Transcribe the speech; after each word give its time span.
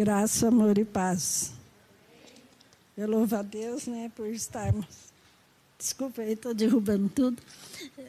Graça, 0.00 0.48
amor 0.48 0.78
e 0.78 0.84
paz. 0.86 1.52
Eu 2.96 3.06
louvo 3.06 3.36
a 3.36 3.42
Deus, 3.42 3.86
né, 3.86 4.10
por 4.16 4.28
estarmos. 4.28 4.86
Desculpa 5.78 6.22
aí, 6.22 6.32
estou 6.32 6.54
derrubando 6.54 7.10
tudo. 7.10 7.36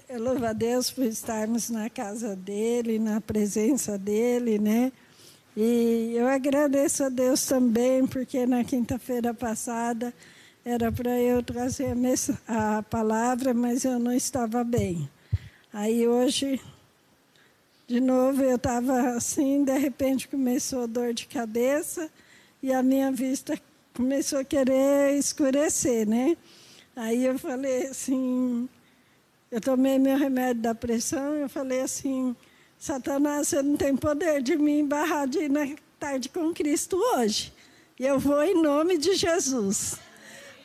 Eu 0.08 0.24
louvo 0.24 0.46
a 0.46 0.54
Deus 0.54 0.90
por 0.90 1.04
estarmos 1.04 1.70
na 1.70 1.90
casa 1.90 2.34
dele, 2.34 2.98
na 2.98 3.20
presença 3.20 3.98
dele, 3.98 4.58
né? 4.58 4.94
E 5.54 6.14
eu 6.16 6.30
agradeço 6.30 7.04
a 7.04 7.10
Deus 7.10 7.46
também, 7.46 8.08
porque 8.08 8.46
na 8.46 8.64
quinta-feira 8.64 9.34
passada 9.34 10.14
era 10.64 10.94
para 10.94 11.20
eu 11.20 11.44
trazer 11.44 11.94
a, 12.48 12.82
palavra, 12.84 13.54
mas 13.54 13.84
eu 13.84 14.00
não 14.00 14.14
estava 14.14 14.64
bem. 14.64 15.10
Aí 15.74 16.08
hoje 16.08 16.58
de 17.92 18.00
novo, 18.00 18.42
eu 18.42 18.56
estava 18.56 19.10
assim, 19.18 19.66
de 19.66 19.78
repente 19.78 20.26
começou 20.26 20.84
a 20.84 20.86
dor 20.86 21.14
de 21.14 21.28
cabeça 21.28 22.10
e 22.64 22.72
a 22.72 22.82
minha 22.82 23.12
vista 23.12 23.60
começou 23.94 24.40
a 24.40 24.46
querer 24.46 25.18
escurecer, 25.18 26.08
né? 26.08 26.38
Aí 26.96 27.26
eu 27.26 27.38
falei 27.38 27.88
assim, 27.88 28.70
eu 29.52 29.60
tomei 29.60 30.00
meu 30.00 30.18
remédio 30.18 30.62
da 30.62 30.74
pressão, 30.74 31.36
eu 31.36 31.50
falei 31.50 31.82
assim, 31.82 32.34
Satanás, 32.80 33.50
você 33.50 33.62
não 33.62 33.76
tem 33.76 33.94
poder 33.94 34.42
de 34.42 34.56
me 34.56 34.80
embarrar 34.80 35.28
de 35.28 35.40
ir 35.40 35.50
na 35.50 35.68
tarde 36.00 36.30
com 36.30 36.54
Cristo 36.54 36.96
hoje. 36.96 37.52
E 38.00 38.06
eu 38.06 38.18
vou 38.18 38.42
em 38.42 38.62
nome 38.62 38.98
de 38.98 39.16
Jesus. 39.16 40.00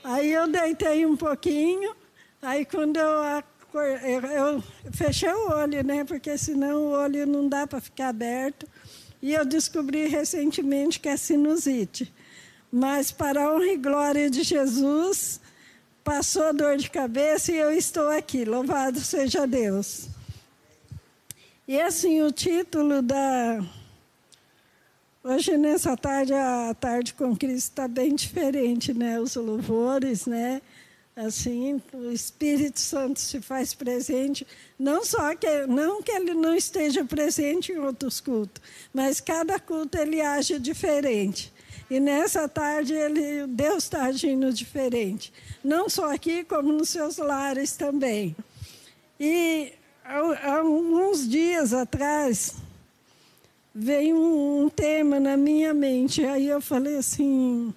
Aí 0.05 0.33
eu 0.33 0.47
deitei 0.47 1.05
um 1.05 1.17
pouquinho, 1.17 1.93
aí 2.41 2.65
quando 2.65 2.99
eu 2.99 3.21
eu, 3.81 4.63
fechei 4.93 5.31
o 5.31 5.51
olho, 5.51 5.85
né? 5.85 6.05
Porque 6.05 6.37
senão 6.37 6.85
o 6.85 6.91
olho 6.91 7.27
não 7.27 7.49
dá 7.49 7.67
para 7.67 7.81
ficar 7.81 8.09
aberto. 8.09 8.67
E 9.23 9.33
eu 9.35 9.45
descobri 9.45 10.07
recentemente 10.07 11.01
que 11.01 11.09
é 11.09 11.17
sinusite. 11.17 12.13
Mas 12.71 13.11
para 13.11 13.45
a 13.45 13.55
honra 13.55 13.67
e 13.67 13.77
glória 13.77 14.29
de 14.29 14.43
Jesus, 14.43 15.41
passou 16.05 16.45
a 16.45 16.53
dor 16.53 16.77
de 16.77 16.91
cabeça 16.91 17.51
e 17.51 17.57
eu 17.57 17.73
estou 17.73 18.09
aqui. 18.09 18.45
Louvado 18.45 19.01
seja 19.01 19.47
Deus. 19.47 20.09
E 21.67 21.81
assim, 21.81 22.23
o 22.23 22.31
título 22.31 23.03
da. 23.03 23.61
Hoje, 25.25 25.57
nessa 25.57 25.97
tarde, 25.97 26.33
a 26.33 26.73
tarde 26.75 27.13
com 27.13 27.35
Cristo 27.35 27.71
está 27.71 27.89
bem 27.89 28.15
diferente, 28.15 28.95
né? 28.95 29.19
Os 29.19 29.35
louvores, 29.35 30.27
né? 30.27 30.63
Assim 31.17 31.81
o 31.95 32.13
Espírito 32.13 32.79
Santo 32.79 33.19
se 33.19 33.41
faz 33.41 33.73
presente. 33.73 34.47
Não 34.79 35.03
só 35.03 35.35
que 35.35 35.67
não 35.67 36.03
que 36.03 36.13
ele 36.13 36.35
não 36.35 36.55
esteja 36.55 37.05
presente 37.05 37.73
em 37.73 37.79
outros 37.79 38.21
cultos 38.21 38.63
mas 38.93 39.21
cada 39.21 39.59
culto 39.59 39.97
ele 39.97 40.21
age 40.21 40.59
diferente. 40.59 41.53
E 41.89 41.99
nessa 41.99 42.47
tarde 42.49 42.93
ele 42.93 43.47
Deus 43.47 43.85
está 43.85 44.05
agindo 44.05 44.53
diferente. 44.53 45.33
Não 45.65 45.89
só 45.89 46.13
aqui 46.13 46.45
como 46.45 46.73
nos 46.73 46.91
seus 46.91 47.17
lares 47.17 47.73
também. 47.77 48.37
E 49.19 49.73
há, 50.05 50.57
alguns 50.57 51.27
dias 51.29 51.73
atrás 51.73 52.57
veio 53.75 54.17
um, 54.17 54.69
tema 54.69 55.19
na 55.21 55.37
minha 55.37 55.73
mente. 55.73 56.25
Aí 56.25 56.49
eu 56.49 56.61
falei 56.61 56.97
assim 56.97 57.73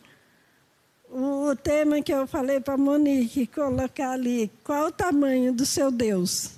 o 1.49 1.55
tema 1.55 2.01
que 2.01 2.13
eu 2.13 2.27
falei 2.27 2.59
para 2.59 2.75
a 2.75 2.77
Monique 2.77 3.47
colocar 3.47 4.11
ali, 4.11 4.51
qual 4.63 4.87
o 4.87 4.91
tamanho 4.91 5.51
do 5.51 5.65
seu 5.65 5.89
Deus? 5.89 6.51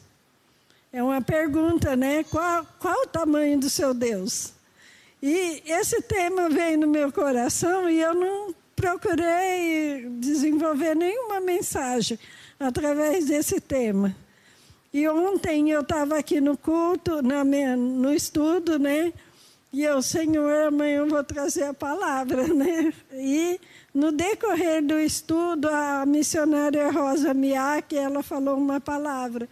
É 0.91 1.01
uma 1.01 1.21
pergunta, 1.21 1.95
né? 1.95 2.23
Qual, 2.25 2.65
qual 2.77 3.03
o 3.03 3.07
tamanho 3.07 3.57
do 3.57 3.69
seu 3.69 3.93
Deus? 3.93 4.53
E 5.23 5.63
esse 5.65 6.01
tema 6.01 6.49
veio 6.49 6.79
no 6.79 6.87
meu 6.87 7.11
coração 7.11 7.89
e 7.89 8.01
eu 8.01 8.13
não 8.13 8.53
procurei 8.75 10.09
desenvolver 10.19 10.95
nenhuma 10.95 11.39
mensagem 11.39 12.19
através 12.59 13.25
desse 13.25 13.61
tema. 13.61 14.15
E 14.93 15.07
ontem 15.07 15.71
eu 15.71 15.81
estava 15.81 16.17
aqui 16.17 16.41
no 16.41 16.57
culto, 16.57 17.23
minha, 17.45 17.77
no 17.77 18.13
estudo, 18.13 18.77
né? 18.77 19.13
E 19.71 19.83
eu, 19.83 20.01
Senhor, 20.01 20.67
amanhã 20.67 20.97
eu 20.97 21.07
vou 21.07 21.23
trazer 21.23 21.63
a 21.63 21.73
palavra, 21.73 22.47
né? 22.53 22.93
E 23.13 23.57
no 23.93 24.11
decorrer 24.11 24.81
do 24.81 24.97
estudo, 24.99 25.67
a 25.67 26.05
missionária 26.05 26.89
Rosa 26.89 27.33
Miak, 27.33 27.95
ela 27.95 28.23
falou 28.23 28.57
uma 28.57 28.79
palavra, 28.79 29.49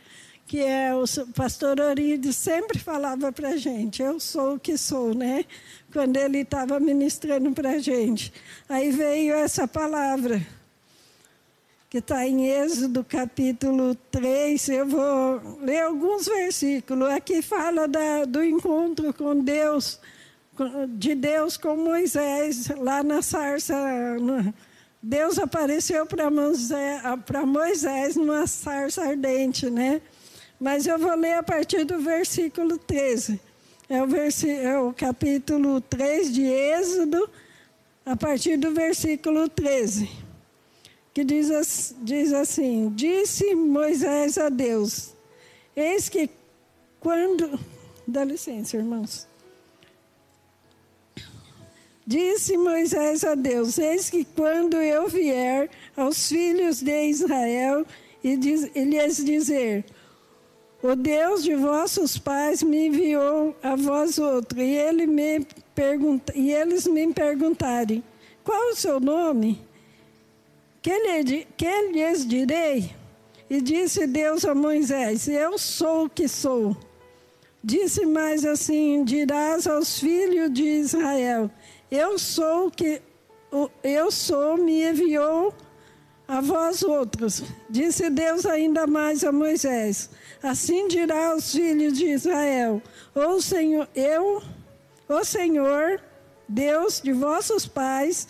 que 0.47 0.59
é 0.59 0.93
o 0.95 1.03
pastor 1.33 1.79
Orides 1.79 2.37
sempre 2.37 2.79
falava 2.79 3.31
para 3.31 3.49
a 3.49 3.57
gente, 3.57 4.01
eu 4.01 4.19
sou 4.19 4.55
o 4.55 4.59
que 4.59 4.77
sou, 4.77 5.13
né? 5.13 5.45
Quando 5.91 6.15
ele 6.17 6.39
estava 6.39 6.79
ministrando 6.79 7.51
para 7.51 7.71
a 7.71 7.79
gente. 7.79 8.31
Aí 8.67 8.91
veio 8.91 9.35
essa 9.35 9.67
palavra, 9.67 10.41
que 11.89 11.97
está 11.97 12.25
em 12.25 12.47
Êxodo 12.47 13.03
capítulo 13.03 13.93
3, 14.09 14.69
eu 14.69 14.87
vou 14.87 15.59
ler 15.61 15.81
alguns 15.81 16.27
versículos. 16.27 17.09
Aqui 17.09 17.41
fala 17.41 17.87
da, 17.87 18.25
do 18.25 18.43
encontro 18.43 19.13
com 19.13 19.43
Deus 19.43 19.99
de 20.89 21.15
Deus 21.15 21.57
com 21.57 21.75
Moisés 21.75 22.69
lá 22.77 23.03
na 23.03 23.21
sarça. 23.21 23.75
Deus 25.01 25.39
apareceu 25.39 26.05
para 26.05 26.29
Moisés, 27.45 28.15
numa 28.15 28.45
sarça 28.47 29.03
ardente, 29.03 29.69
né? 29.69 30.01
Mas 30.59 30.87
eu 30.87 30.99
vou 30.99 31.15
ler 31.15 31.35
a 31.35 31.43
partir 31.43 31.85
do 31.85 31.99
versículo 31.99 32.77
13. 32.77 33.39
É 33.87 34.03
o, 34.03 34.07
versi, 34.07 34.49
é 34.49 34.77
o 34.77 34.93
capítulo 34.93 35.79
3 35.81 36.33
de 36.33 36.43
Êxodo, 36.43 37.29
a 38.05 38.15
partir 38.15 38.57
do 38.57 38.71
versículo 38.71 39.47
13. 39.47 40.09
Que 41.13 41.23
diz, 41.23 41.95
diz 42.01 42.33
assim: 42.33 42.91
Disse 42.93 43.55
Moisés 43.55 44.37
a 44.37 44.49
Deus: 44.49 45.13
Eis 45.75 46.09
que 46.09 46.29
quando. 46.99 47.59
Dá 48.05 48.23
licença, 48.23 48.75
irmãos. 48.75 49.28
Disse 52.09 52.57
Moisés 52.57 53.23
a 53.23 53.35
Deus: 53.35 53.77
Eis 53.77 54.09
que 54.09 54.25
quando 54.25 54.77
eu 54.77 55.07
vier 55.07 55.69
aos 55.95 56.27
filhos 56.27 56.81
de 56.81 57.03
Israel 57.03 57.85
e, 58.23 58.35
lhes 58.35 59.23
dizer: 59.23 59.85
O 60.81 60.95
Deus 60.95 61.43
de 61.43 61.53
vossos 61.53 62.17
pais 62.17 62.63
me 62.63 62.87
enviou 62.87 63.55
a 63.61 63.75
vós 63.75 64.17
outro, 64.17 64.59
e, 64.59 64.75
ele 64.75 65.05
me 65.05 65.45
pergunta, 65.75 66.33
e 66.35 66.51
eles 66.51 66.87
me 66.87 67.13
perguntarem: 67.13 68.03
Qual 68.43 68.71
o 68.71 68.75
seu 68.75 68.99
nome? 68.99 69.61
Que, 70.81 70.97
lhe, 70.97 71.45
que 71.55 71.81
lhes 71.91 72.27
direi? 72.27 72.89
E 73.47 73.61
disse 73.61 74.07
Deus 74.07 74.45
a 74.45 74.55
Moisés: 74.55 75.27
Eu 75.27 75.59
sou 75.59 76.05
o 76.05 76.09
que 76.09 76.27
sou. 76.27 76.75
Disse 77.63 78.03
mais 78.03 78.45
assim: 78.45 79.03
Dirás 79.03 79.67
aos 79.67 79.99
filhos 79.99 80.51
de 80.51 80.63
Israel: 80.63 81.51
eu 81.91 82.17
sou 82.17 82.69
que 82.69 83.01
eu 83.83 84.11
sou, 84.11 84.57
me 84.57 84.83
enviou 84.83 85.53
a 86.27 86.39
vós 86.41 86.83
outros. 86.83 87.43
Disse 87.67 88.09
Deus 88.09 88.45
ainda 88.45 88.85
mais 88.85 89.23
a 89.23 89.31
Moisés: 89.31 90.09
Assim 90.41 90.87
dirá 90.87 91.31
aos 91.31 91.51
filhos 91.51 91.97
de 91.97 92.05
Israel: 92.05 92.81
O 93.15 93.41
Senhor, 93.41 93.87
eu, 93.95 94.41
o 95.07 95.23
Senhor, 95.23 95.99
Deus 96.47 97.01
de 97.01 97.11
vossos 97.11 97.65
pais, 97.65 98.27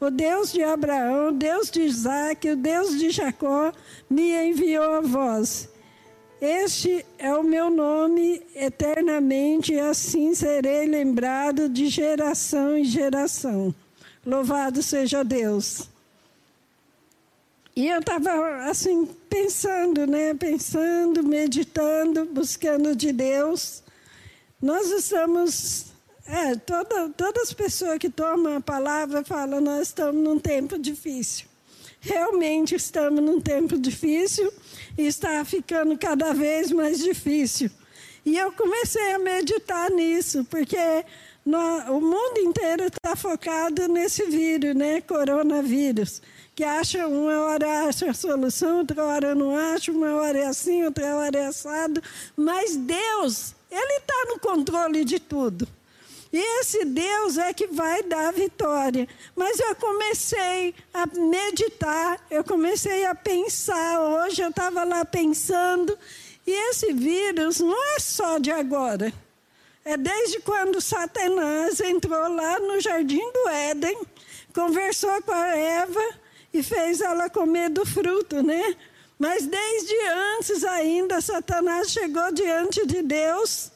o 0.00 0.10
Deus 0.10 0.50
de 0.50 0.62
Abraão, 0.62 1.28
o 1.28 1.32
Deus 1.32 1.70
de 1.70 1.82
Isaac, 1.82 2.48
o 2.48 2.56
Deus 2.56 2.98
de 2.98 3.10
Jacó, 3.10 3.72
me 4.08 4.32
enviou 4.48 4.94
a 4.94 5.00
vós. 5.00 5.68
Este 6.44 7.06
é 7.20 7.32
o 7.32 7.44
meu 7.44 7.70
nome 7.70 8.42
eternamente, 8.56 9.74
e 9.74 9.78
assim 9.78 10.34
serei 10.34 10.86
lembrado 10.86 11.68
de 11.68 11.86
geração 11.86 12.76
em 12.76 12.82
geração. 12.82 13.72
Louvado 14.26 14.82
seja 14.82 15.22
Deus. 15.22 15.88
E 17.76 17.86
eu 17.86 18.00
estava 18.00 18.68
assim, 18.68 19.08
pensando, 19.30 20.04
né? 20.04 20.34
Pensando, 20.34 21.22
meditando, 21.22 22.24
buscando 22.24 22.96
de 22.96 23.12
Deus. 23.12 23.80
Nós 24.60 24.90
estamos. 24.90 25.92
É, 26.26 26.56
toda, 26.56 27.08
todas 27.10 27.50
as 27.50 27.52
pessoas 27.52 27.98
que 27.98 28.10
tomam 28.10 28.56
a 28.56 28.60
palavra 28.60 29.22
falam, 29.22 29.60
nós 29.60 29.86
estamos 29.86 30.20
num 30.20 30.40
tempo 30.40 30.76
difícil. 30.76 31.51
Realmente 32.02 32.74
estamos 32.74 33.22
num 33.22 33.40
tempo 33.40 33.78
difícil 33.78 34.52
e 34.98 35.06
está 35.06 35.44
ficando 35.44 35.96
cada 35.96 36.34
vez 36.34 36.72
mais 36.72 36.98
difícil. 36.98 37.70
E 38.26 38.36
eu 38.36 38.50
comecei 38.52 39.12
a 39.12 39.20
meditar 39.20 39.88
nisso, 39.88 40.44
porque 40.50 40.76
no, 41.46 41.58
o 41.96 42.00
mundo 42.00 42.38
inteiro 42.38 42.84
está 42.84 43.14
focado 43.14 43.86
nesse 43.86 44.24
vírus, 44.24 44.74
né? 44.74 45.00
Coronavírus. 45.00 46.20
Que 46.56 46.64
acha, 46.64 47.06
uma 47.06 47.38
hora 47.42 47.86
acha 47.86 48.10
a 48.10 48.14
solução, 48.14 48.78
outra 48.78 49.04
hora 49.04 49.34
não 49.34 49.56
acha, 49.56 49.92
uma 49.92 50.16
hora 50.16 50.38
é 50.38 50.46
assim, 50.46 50.84
outra 50.84 51.14
hora 51.16 51.38
é 51.38 51.46
assado. 51.46 52.02
Mas 52.36 52.76
Deus, 52.76 53.54
Ele 53.70 53.98
está 53.98 54.26
no 54.28 54.40
controle 54.40 55.04
de 55.04 55.20
tudo. 55.20 55.68
E 56.32 56.60
esse 56.60 56.84
Deus 56.86 57.36
é 57.36 57.52
que 57.52 57.66
vai 57.66 58.02
dar 58.04 58.28
a 58.28 58.32
vitória. 58.32 59.06
Mas 59.36 59.58
eu 59.60 59.74
comecei 59.74 60.74
a 60.94 61.06
meditar, 61.06 62.24
eu 62.30 62.42
comecei 62.42 63.04
a 63.04 63.14
pensar. 63.14 64.00
Hoje 64.00 64.40
eu 64.40 64.48
estava 64.48 64.82
lá 64.82 65.04
pensando. 65.04 65.96
E 66.46 66.50
esse 66.70 66.92
vírus 66.94 67.60
não 67.60 67.96
é 67.96 68.00
só 68.00 68.38
de 68.38 68.50
agora. 68.50 69.12
É 69.84 69.96
desde 69.96 70.40
quando 70.40 70.80
Satanás 70.80 71.80
entrou 71.80 72.34
lá 72.34 72.58
no 72.60 72.80
jardim 72.80 73.32
do 73.32 73.48
Éden, 73.48 73.98
conversou 74.54 75.20
com 75.22 75.32
a 75.32 75.56
Eva 75.56 76.14
e 76.54 76.62
fez 76.62 77.00
ela 77.00 77.28
comer 77.28 77.68
do 77.68 77.84
fruto, 77.84 78.42
né? 78.42 78.76
Mas 79.18 79.44
desde 79.44 79.94
antes 80.38 80.64
ainda, 80.64 81.20
Satanás 81.20 81.90
chegou 81.90 82.32
diante 82.32 82.86
de 82.86 83.02
Deus 83.02 83.71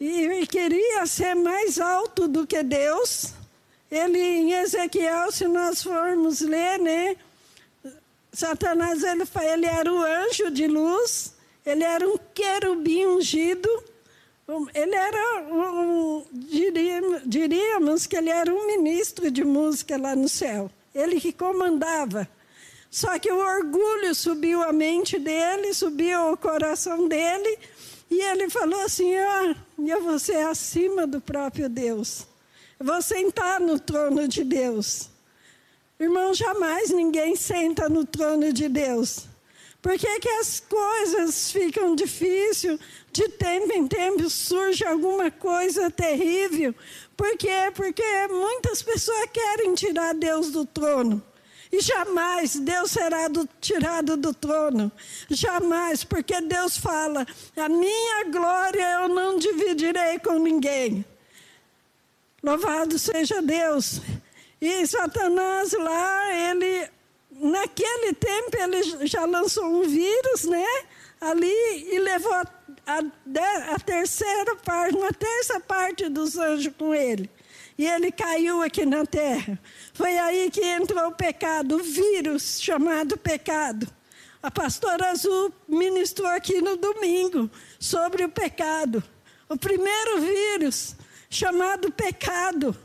e 0.00 0.46
queria 0.46 1.06
ser 1.06 1.34
mais 1.34 1.80
alto 1.80 2.28
do 2.28 2.46
que 2.46 2.62
Deus. 2.62 3.32
Ele, 3.90 4.18
em 4.18 4.52
Ezequiel, 4.52 5.32
se 5.32 5.48
nós 5.48 5.82
formos 5.82 6.40
ler, 6.40 6.78
né? 6.78 7.16
Satanás, 8.32 9.02
ele, 9.02 9.24
ele 9.52 9.66
era 9.66 9.92
o 9.92 9.98
anjo 9.98 10.50
de 10.50 10.66
luz, 10.66 11.34
ele 11.64 11.82
era 11.82 12.06
um 12.06 12.16
querubim 12.34 13.06
ungido, 13.06 13.68
ele 14.74 14.94
era, 14.94 15.42
um, 15.52 16.24
diríamos, 16.32 17.22
diríamos 17.26 18.06
que 18.06 18.16
ele 18.16 18.30
era 18.30 18.54
um 18.54 18.66
ministro 18.66 19.30
de 19.30 19.42
música 19.42 19.96
lá 19.96 20.14
no 20.14 20.28
céu, 20.28 20.70
ele 20.94 21.20
que 21.20 21.32
comandava. 21.32 22.28
Só 22.90 23.18
que 23.18 23.30
o 23.30 23.38
orgulho 23.38 24.14
subiu 24.14 24.62
a 24.62 24.72
mente 24.72 25.18
dele, 25.18 25.74
subiu 25.74 26.32
o 26.32 26.36
coração 26.36 27.06
dele, 27.06 27.58
e 28.10 28.20
ele 28.22 28.48
falou 28.48 28.80
assim: 28.80 29.12
eu 29.78 30.02
vou 30.02 30.18
ser 30.18 30.46
acima 30.46 31.06
do 31.06 31.20
próprio 31.20 31.68
Deus. 31.68 32.26
Eu 32.78 32.86
vou 32.86 33.02
sentar 33.02 33.60
no 33.60 33.78
trono 33.78 34.26
de 34.26 34.44
Deus. 34.44 35.10
Irmão, 35.98 36.32
jamais 36.32 36.90
ninguém 36.90 37.34
senta 37.34 37.88
no 37.88 38.04
trono 38.04 38.52
de 38.52 38.68
Deus. 38.68 39.26
Por 39.82 39.96
que, 39.98 40.20
que 40.20 40.28
as 40.28 40.60
coisas 40.60 41.50
ficam 41.50 41.94
difíceis? 41.94 42.78
De 43.12 43.28
tempo 43.28 43.72
em 43.72 43.86
tempo 43.86 44.28
surge 44.28 44.84
alguma 44.84 45.30
coisa 45.30 45.90
terrível. 45.90 46.74
Por 47.16 47.36
quê? 47.36 47.72
Porque 47.74 48.02
muitas 48.28 48.82
pessoas 48.82 49.28
querem 49.32 49.74
tirar 49.74 50.14
Deus 50.14 50.50
do 50.50 50.64
trono. 50.64 51.22
E 51.70 51.80
jamais 51.80 52.56
Deus 52.56 52.90
será 52.90 53.28
do, 53.28 53.48
tirado 53.60 54.16
do 54.16 54.32
trono. 54.32 54.90
Jamais, 55.28 56.02
porque 56.02 56.40
Deus 56.40 56.78
fala: 56.78 57.26
a 57.56 57.68
minha 57.68 58.24
glória 58.24 59.02
eu 59.02 59.08
não 59.08 59.38
dividirei 59.38 60.18
com 60.18 60.38
ninguém. 60.38 61.04
Louvado 62.42 62.98
seja 62.98 63.42
Deus. 63.42 64.00
E 64.60 64.86
Satanás 64.86 65.72
lá, 65.72 66.34
ele, 66.50 66.88
naquele 67.32 68.12
tempo, 68.14 68.56
ele 68.56 69.06
já 69.06 69.24
lançou 69.24 69.64
um 69.64 69.82
vírus, 69.82 70.44
né? 70.44 70.66
Ali 71.20 71.94
e 71.94 71.98
levou 71.98 72.32
a, 72.32 72.46
a, 72.86 73.74
a 73.74 73.78
terceira 73.78 74.56
parte, 74.56 74.96
uma 74.96 75.12
terça 75.12 75.60
parte 75.60 76.08
dos 76.08 76.38
anjos 76.38 76.72
com 76.78 76.94
ele. 76.94 77.28
E 77.78 77.86
ele 77.86 78.10
caiu 78.10 78.60
aqui 78.60 78.84
na 78.84 79.06
terra. 79.06 79.56
Foi 79.94 80.18
aí 80.18 80.50
que 80.50 80.60
entrou 80.60 81.06
o 81.06 81.14
pecado, 81.14 81.76
o 81.76 81.82
vírus 81.82 82.60
chamado 82.60 83.16
pecado. 83.16 83.88
A 84.42 84.50
pastora 84.50 85.10
Azul 85.10 85.52
ministrou 85.68 86.26
aqui 86.26 86.60
no 86.60 86.76
domingo 86.76 87.48
sobre 87.78 88.24
o 88.24 88.28
pecado. 88.28 89.00
O 89.48 89.56
primeiro 89.56 90.20
vírus 90.20 90.96
chamado 91.30 91.92
pecado. 91.92 92.76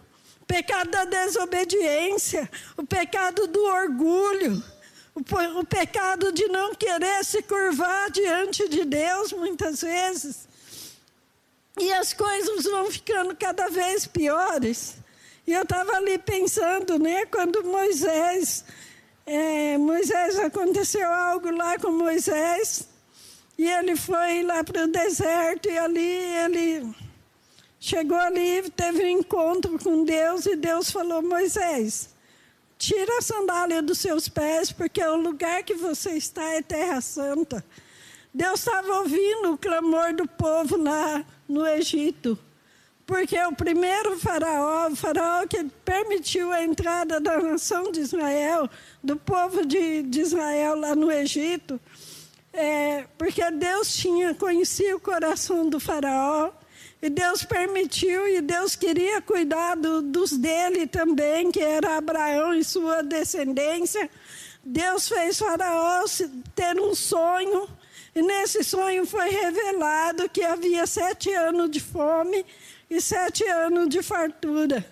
O 0.41 0.45
pecado 0.45 0.91
da 0.91 1.05
desobediência, 1.05 2.47
o 2.77 2.85
pecado 2.85 3.47
do 3.47 3.63
orgulho, 3.63 4.63
o, 5.15 5.63
pecado 5.63 6.31
de 6.31 6.47
não 6.47 6.75
querer 6.75 7.23
se 7.23 7.41
curvar 7.43 8.11
diante 8.11 8.67
de 8.67 8.83
Deus 8.83 9.31
muitas 9.31 9.81
vezes. 9.81 10.47
E 11.79 11.91
as 11.93 12.13
coisas 12.13 12.65
vão 12.65 12.91
ficando 12.91 13.35
cada 13.35 13.67
vez 13.67 14.05
piores. 14.05 14.97
E 15.45 15.53
eu 15.53 15.63
estava 15.63 15.93
ali 15.93 16.17
pensando, 16.17 16.99
né, 16.99 17.25
quando 17.25 17.63
Moisés, 17.63 18.63
é, 19.25 19.77
Moisés 19.77 20.37
aconteceu 20.39 21.11
algo 21.11 21.51
lá 21.51 21.77
com 21.77 21.91
Moisés, 21.91 22.87
e 23.57 23.69
ele 23.69 23.95
foi 23.95 24.43
lá 24.43 24.63
para 24.63 24.85
o 24.85 24.87
deserto, 24.87 25.67
e 25.67 25.77
ali 25.77 25.99
ele 26.45 26.95
chegou 27.79 28.17
ali, 28.17 28.69
teve 28.69 29.03
um 29.03 29.19
encontro 29.19 29.77
com 29.79 30.05
Deus, 30.05 30.45
e 30.45 30.55
Deus 30.55 30.91
falou: 30.91 31.21
Moisés, 31.21 32.09
tira 32.77 33.17
a 33.17 33.21
sandália 33.21 33.81
dos 33.81 33.97
seus 33.97 34.29
pés, 34.29 34.71
porque 34.71 35.03
o 35.03 35.17
lugar 35.17 35.63
que 35.63 35.73
você 35.73 36.11
está 36.11 36.43
é 36.51 36.61
terra 36.61 37.01
santa. 37.01 37.65
Deus 38.33 38.59
estava 38.59 38.99
ouvindo 38.99 39.53
o 39.53 39.57
clamor 39.57 40.13
do 40.13 40.27
povo 40.27 40.77
lá 40.77 41.25
no 41.53 41.65
Egito. 41.67 42.37
Porque 43.05 43.37
o 43.37 43.53
primeiro 43.53 44.17
faraó, 44.17 44.89
o 44.89 44.95
faraó 44.95 45.45
que 45.45 45.63
permitiu 45.85 46.51
a 46.51 46.63
entrada 46.63 47.19
da 47.19 47.39
nação 47.39 47.91
de 47.91 47.99
Israel, 47.99 48.69
do 49.03 49.17
povo 49.17 49.65
de, 49.65 50.03
de 50.03 50.21
Israel 50.21 50.75
lá 50.75 50.95
no 50.95 51.11
Egito, 51.11 51.79
é, 52.53 53.05
porque 53.17 53.49
Deus 53.51 53.93
tinha 53.95 54.33
conhecido 54.33 54.95
o 54.95 54.99
coração 55.01 55.67
do 55.67 55.79
faraó, 55.79 56.51
e 57.01 57.09
Deus 57.09 57.43
permitiu, 57.43 58.25
e 58.25 58.39
Deus 58.39 58.77
queria 58.77 59.21
cuidar 59.21 59.75
do, 59.75 60.01
dos 60.01 60.31
dele 60.31 60.87
também, 60.87 61.51
que 61.51 61.59
era 61.59 61.97
Abraão 61.97 62.53
e 62.53 62.63
sua 62.63 63.03
descendência. 63.03 64.09
Deus 64.63 65.09
fez 65.09 65.37
Faraó 65.37 66.05
ter 66.55 66.79
um 66.79 66.95
sonho, 66.95 67.67
e 68.15 68.21
nesse 68.21 68.63
sonho 68.63 69.05
foi 69.05 69.29
revelado 69.29 70.29
que 70.29 70.43
havia 70.43 70.85
sete 70.85 71.33
anos 71.33 71.69
de 71.71 71.79
fome 71.79 72.45
e 72.89 73.01
sete 73.01 73.43
anos 73.47 73.89
de 73.89 74.03
fartura. 74.03 74.85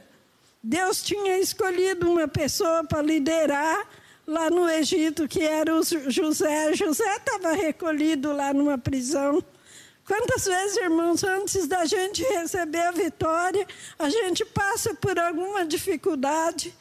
Deus 0.63 1.03
tinha 1.03 1.37
escolhido 1.37 2.09
uma 2.09 2.27
pessoa 2.27 2.83
para 2.83 3.01
liderar 3.01 3.87
lá 4.25 4.49
no 4.49 4.69
Egito, 4.69 5.27
que 5.27 5.41
era 5.41 5.75
o 5.75 5.81
José. 5.83 6.73
José 6.73 7.15
estava 7.15 7.53
recolhido 7.53 8.31
lá 8.31 8.53
numa 8.53 8.77
prisão. 8.77 9.43
Quantas 10.05 10.45
vezes, 10.45 10.77
irmãos, 10.77 11.23
antes 11.23 11.67
da 11.67 11.85
gente 11.85 12.23
receber 12.23 12.81
a 12.81 12.91
vitória, 12.91 13.67
a 13.99 14.09
gente 14.09 14.43
passa 14.45 14.93
por 14.95 15.17
alguma 15.17 15.65
dificuldade? 15.65 16.73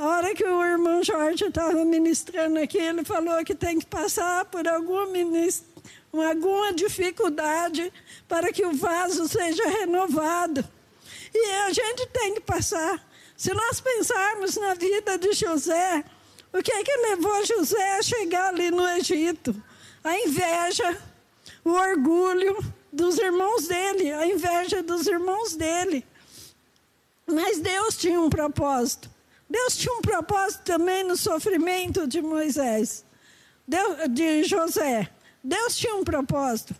A 0.00 0.06
hora 0.06 0.34
que 0.34 0.42
o 0.42 0.64
irmão 0.64 1.04
Jorge 1.04 1.44
estava 1.44 1.84
ministrando 1.84 2.58
aqui, 2.58 2.78
ele 2.78 3.04
falou 3.04 3.44
que 3.44 3.54
tem 3.54 3.78
que 3.78 3.84
passar 3.84 4.46
por 4.46 4.66
alguma, 4.66 5.12
alguma 6.26 6.72
dificuldade 6.72 7.92
para 8.26 8.50
que 8.50 8.64
o 8.64 8.72
vaso 8.72 9.28
seja 9.28 9.62
renovado. 9.68 10.66
E 11.34 11.50
a 11.66 11.72
gente 11.74 12.06
tem 12.14 12.32
que 12.32 12.40
passar. 12.40 13.06
Se 13.36 13.52
nós 13.52 13.78
pensarmos 13.78 14.56
na 14.56 14.72
vida 14.72 15.18
de 15.18 15.34
José, 15.34 16.02
o 16.50 16.62
que 16.62 16.72
é 16.72 16.82
que 16.82 16.96
levou 16.96 17.44
José 17.44 17.98
a 17.98 18.02
chegar 18.02 18.54
ali 18.54 18.70
no 18.70 18.88
Egito? 18.88 19.54
A 20.02 20.18
inveja, 20.18 20.96
o 21.62 21.72
orgulho 21.72 22.56
dos 22.90 23.18
irmãos 23.18 23.68
dele, 23.68 24.10
a 24.12 24.26
inveja 24.26 24.82
dos 24.82 25.06
irmãos 25.06 25.54
dele. 25.56 26.06
Mas 27.26 27.58
Deus 27.58 27.98
tinha 27.98 28.18
um 28.18 28.30
propósito. 28.30 29.19
Deus 29.50 29.76
tinha 29.76 29.92
um 29.94 30.00
propósito 30.00 30.62
também 30.62 31.02
no 31.02 31.16
sofrimento 31.16 32.06
de 32.06 32.22
Moisés, 32.22 33.04
de 34.08 34.44
José. 34.44 35.10
Deus 35.42 35.76
tinha 35.76 35.96
um 35.96 36.04
propósito. 36.04 36.72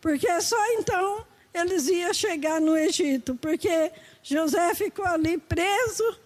Porque 0.00 0.40
só 0.40 0.56
então 0.74 1.26
eles 1.52 1.88
iam 1.88 2.14
chegar 2.14 2.60
no 2.60 2.76
Egito, 2.76 3.34
porque 3.34 3.90
José 4.22 4.72
ficou 4.74 5.04
ali 5.04 5.36
preso. 5.36 6.16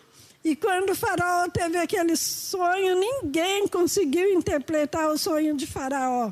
E 0.45 0.55
quando 0.55 0.91
o 0.91 0.95
faraó 0.95 1.49
teve 1.49 1.79
aquele 1.79 2.15
sonho, 2.15 2.97
ninguém 2.97 3.67
conseguiu 3.67 4.33
interpretar 4.35 5.09
o 5.09 5.17
sonho 5.17 5.57
de 5.57 5.67
faraó. 5.67 6.31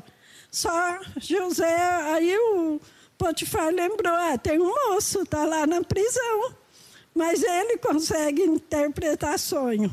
Só 0.51 0.99
José, 1.17 1.75
aí 2.13 2.37
o 2.37 2.79
Potifar 3.17 3.73
lembrou, 3.73 4.13
ah, 4.13 4.37
tem 4.37 4.59
um 4.59 4.73
moço, 4.89 5.21
está 5.21 5.45
lá 5.45 5.65
na 5.65 5.83
prisão. 5.83 6.53
Mas 7.13 7.43
ele 7.43 7.77
consegue 7.77 8.43
interpretar 8.43 9.37
sonho. 9.39 9.91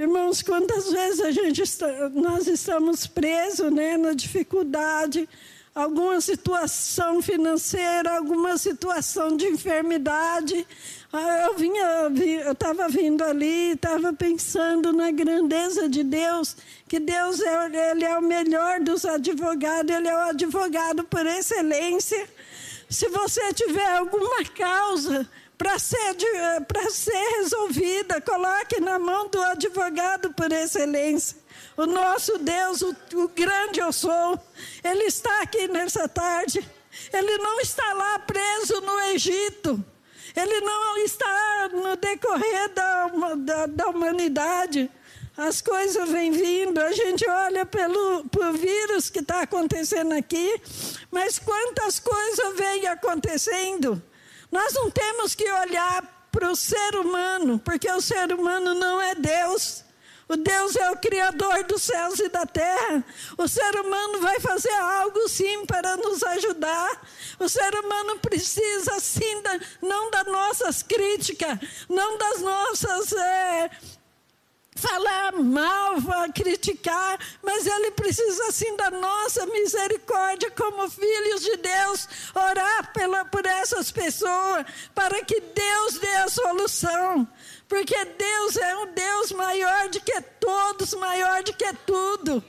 Irmãos, 0.00 0.40
quantas 0.40 0.90
vezes 0.90 1.20
a 1.20 1.30
gente 1.30 1.60
está, 1.60 2.08
nós 2.08 2.46
estamos 2.46 3.06
presos 3.06 3.70
né, 3.70 3.98
na 3.98 4.14
dificuldade, 4.14 5.28
alguma 5.74 6.18
situação 6.22 7.20
financeira, 7.20 8.16
alguma 8.16 8.56
situação 8.56 9.36
de 9.36 9.46
enfermidade. 9.46 10.66
Ah, 11.12 11.48
eu 11.48 11.58
vinha, 11.58 11.84
eu 12.46 12.52
estava 12.52 12.88
vindo 12.88 13.22
ali, 13.22 13.72
estava 13.72 14.10
pensando 14.10 14.90
na 14.90 15.10
grandeza 15.10 15.86
de 15.86 16.02
Deus, 16.02 16.56
que 16.88 16.98
Deus 16.98 17.38
é, 17.40 17.90
ele 17.90 18.04
é 18.04 18.16
o 18.16 18.22
melhor 18.22 18.80
dos 18.80 19.04
advogados, 19.04 19.94
ele 19.94 20.08
é 20.08 20.14
o 20.14 20.30
advogado 20.30 21.04
por 21.04 21.26
excelência. 21.26 22.26
Se 22.88 23.06
você 23.10 23.52
tiver 23.52 23.98
alguma 23.98 24.44
causa 24.46 25.28
para 25.60 25.78
ser, 25.78 26.16
ser 26.90 27.28
resolvida, 27.36 28.18
coloque 28.22 28.80
na 28.80 28.98
mão 28.98 29.28
do 29.28 29.42
advogado 29.42 30.32
por 30.32 30.50
excelência. 30.50 31.36
O 31.76 31.84
nosso 31.84 32.38
Deus, 32.38 32.80
o, 32.80 32.96
o 33.16 33.28
grande 33.28 33.78
eu 33.78 33.92
sou, 33.92 34.40
Ele 34.82 35.04
está 35.04 35.42
aqui 35.42 35.68
nessa 35.68 36.08
tarde. 36.08 36.66
Ele 37.12 37.36
não 37.36 37.60
está 37.60 37.92
lá 37.92 38.18
preso 38.20 38.80
no 38.80 39.00
Egito. 39.12 39.84
Ele 40.34 40.60
não 40.62 40.96
está 41.04 41.68
no 41.74 41.94
decorrer 41.94 42.70
da, 42.70 43.08
da, 43.36 43.66
da 43.66 43.88
humanidade. 43.88 44.90
As 45.36 45.60
coisas 45.60 46.08
vêm 46.08 46.30
vindo, 46.30 46.78
a 46.78 46.92
gente 46.92 47.28
olha 47.28 47.66
pelo, 47.66 48.24
pelo 48.30 48.54
vírus 48.54 49.10
que 49.10 49.18
está 49.18 49.42
acontecendo 49.42 50.12
aqui, 50.12 50.58
mas 51.10 51.38
quantas 51.38 51.98
coisas 51.98 52.56
vêm 52.56 52.86
acontecendo. 52.86 54.02
Nós 54.50 54.72
não 54.74 54.90
temos 54.90 55.34
que 55.34 55.50
olhar 55.50 56.28
para 56.32 56.50
o 56.50 56.56
ser 56.56 56.96
humano, 56.96 57.58
porque 57.58 57.90
o 57.90 58.00
ser 58.00 58.32
humano 58.32 58.74
não 58.74 59.00
é 59.00 59.14
Deus. 59.14 59.84
O 60.28 60.36
Deus 60.36 60.76
é 60.76 60.88
o 60.92 60.96
Criador 60.96 61.64
dos 61.64 61.82
céus 61.82 62.20
e 62.20 62.28
da 62.28 62.46
terra. 62.46 63.04
O 63.36 63.48
ser 63.48 63.74
humano 63.80 64.20
vai 64.20 64.38
fazer 64.38 64.72
algo 64.72 65.28
sim 65.28 65.66
para 65.66 65.96
nos 65.96 66.22
ajudar. 66.22 67.02
O 67.40 67.48
ser 67.48 67.74
humano 67.74 68.16
precisa 68.18 69.00
sim, 69.00 69.42
da, 69.42 69.58
não 69.82 70.08
das 70.08 70.26
nossas 70.26 70.82
críticas, 70.84 71.58
não 71.88 72.16
das 72.16 72.40
nossas. 72.40 73.12
É, 73.12 73.70
falar 74.74 75.32
mal, 75.32 75.96
criticar, 76.34 77.18
mas 77.42 77.66
ele 77.66 77.90
precisa 77.90 78.52
sim 78.52 78.76
da 78.76 78.90
nossa 78.90 79.46
misericórdia 79.46 80.50
como 80.52 80.88
filhos 80.88 81.42
de 81.42 81.56
Deus, 81.56 82.08
orar 82.34 82.92
pela, 82.92 83.24
por 83.24 83.44
essas 83.44 83.90
pessoas, 83.90 84.64
para 84.94 85.24
que 85.24 85.40
Deus 85.40 85.98
dê 85.98 86.14
a 86.16 86.28
solução. 86.28 87.28
Porque 87.68 88.04
Deus 88.04 88.56
é 88.56 88.76
um 88.78 88.86
Deus 88.92 89.32
maior 89.32 89.88
do 89.88 90.00
que 90.00 90.20
todos, 90.40 90.94
maior 90.94 91.42
do 91.42 91.52
que 91.52 91.72
tudo. 91.86 92.42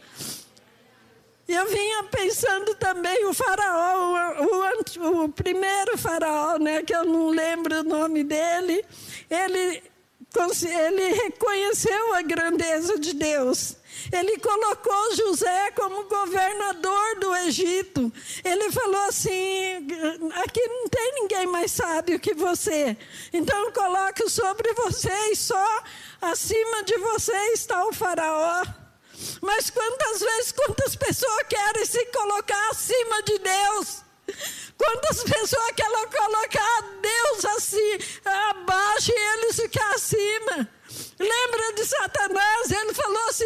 Eu 1.47 1.67
vinha 1.67 2.03
pensando 2.03 2.73
também 2.75 3.25
o 3.25 3.33
faraó, 3.33 4.35
o, 4.39 4.45
o, 4.45 5.23
o, 5.25 5.29
primeiro 5.29 5.97
faraó, 5.97 6.57
né, 6.57 6.81
que 6.81 6.95
eu 6.95 7.03
não 7.03 7.29
lembro 7.29 7.81
o 7.81 7.83
nome 7.83 8.23
dele, 8.23 8.85
ele, 9.29 9.83
ele 10.63 11.13
reconheceu 11.13 12.13
a 12.15 12.21
grandeza 12.21 12.97
de 12.97 13.13
Deus. 13.13 13.75
Ele 14.11 14.37
colocou 14.39 15.15
José 15.15 15.71
como 15.71 16.05
governador 16.05 17.19
do 17.19 17.35
Egito. 17.35 18.11
Ele 18.43 18.71
falou 18.71 19.01
assim: 19.01 19.87
aqui 20.43 20.65
não 20.67 20.87
tem 20.87 21.13
ninguém 21.15 21.47
mais 21.47 21.71
sábio 21.71 22.19
que 22.19 22.33
você. 22.33 22.97
Então 23.33 23.71
coloco 23.71 24.29
sobre 24.29 24.73
vocês, 24.73 25.39
só 25.39 25.83
acima 26.21 26.83
de 26.83 26.97
vocês 26.97 27.59
está 27.59 27.85
o 27.85 27.93
Faraó. 27.93 28.63
Mas 29.41 29.69
quantas 29.69 30.19
vezes, 30.19 30.51
quantas 30.51 30.95
pessoas 30.95 31.43
querem 31.47 31.85
se 31.85 32.05
colocar 32.07 32.69
acima 32.71 33.21
de 33.23 33.37
Deus? 33.37 34.10
Quantas 34.77 35.23
pessoas 35.23 35.71
querem 35.75 36.07
colocar 36.09 36.81
Deus 37.01 37.45
assim, 37.57 37.97
abaixo 38.25 39.11
e 39.11 39.33
eles 39.33 39.55
ficar 39.55 39.93
acima? 39.93 40.69
Lembra 41.19 41.73
de 41.73 41.85
Satanás? 41.85 42.71
Ele 42.71 42.93
falou 42.93 43.29
assim: 43.29 43.45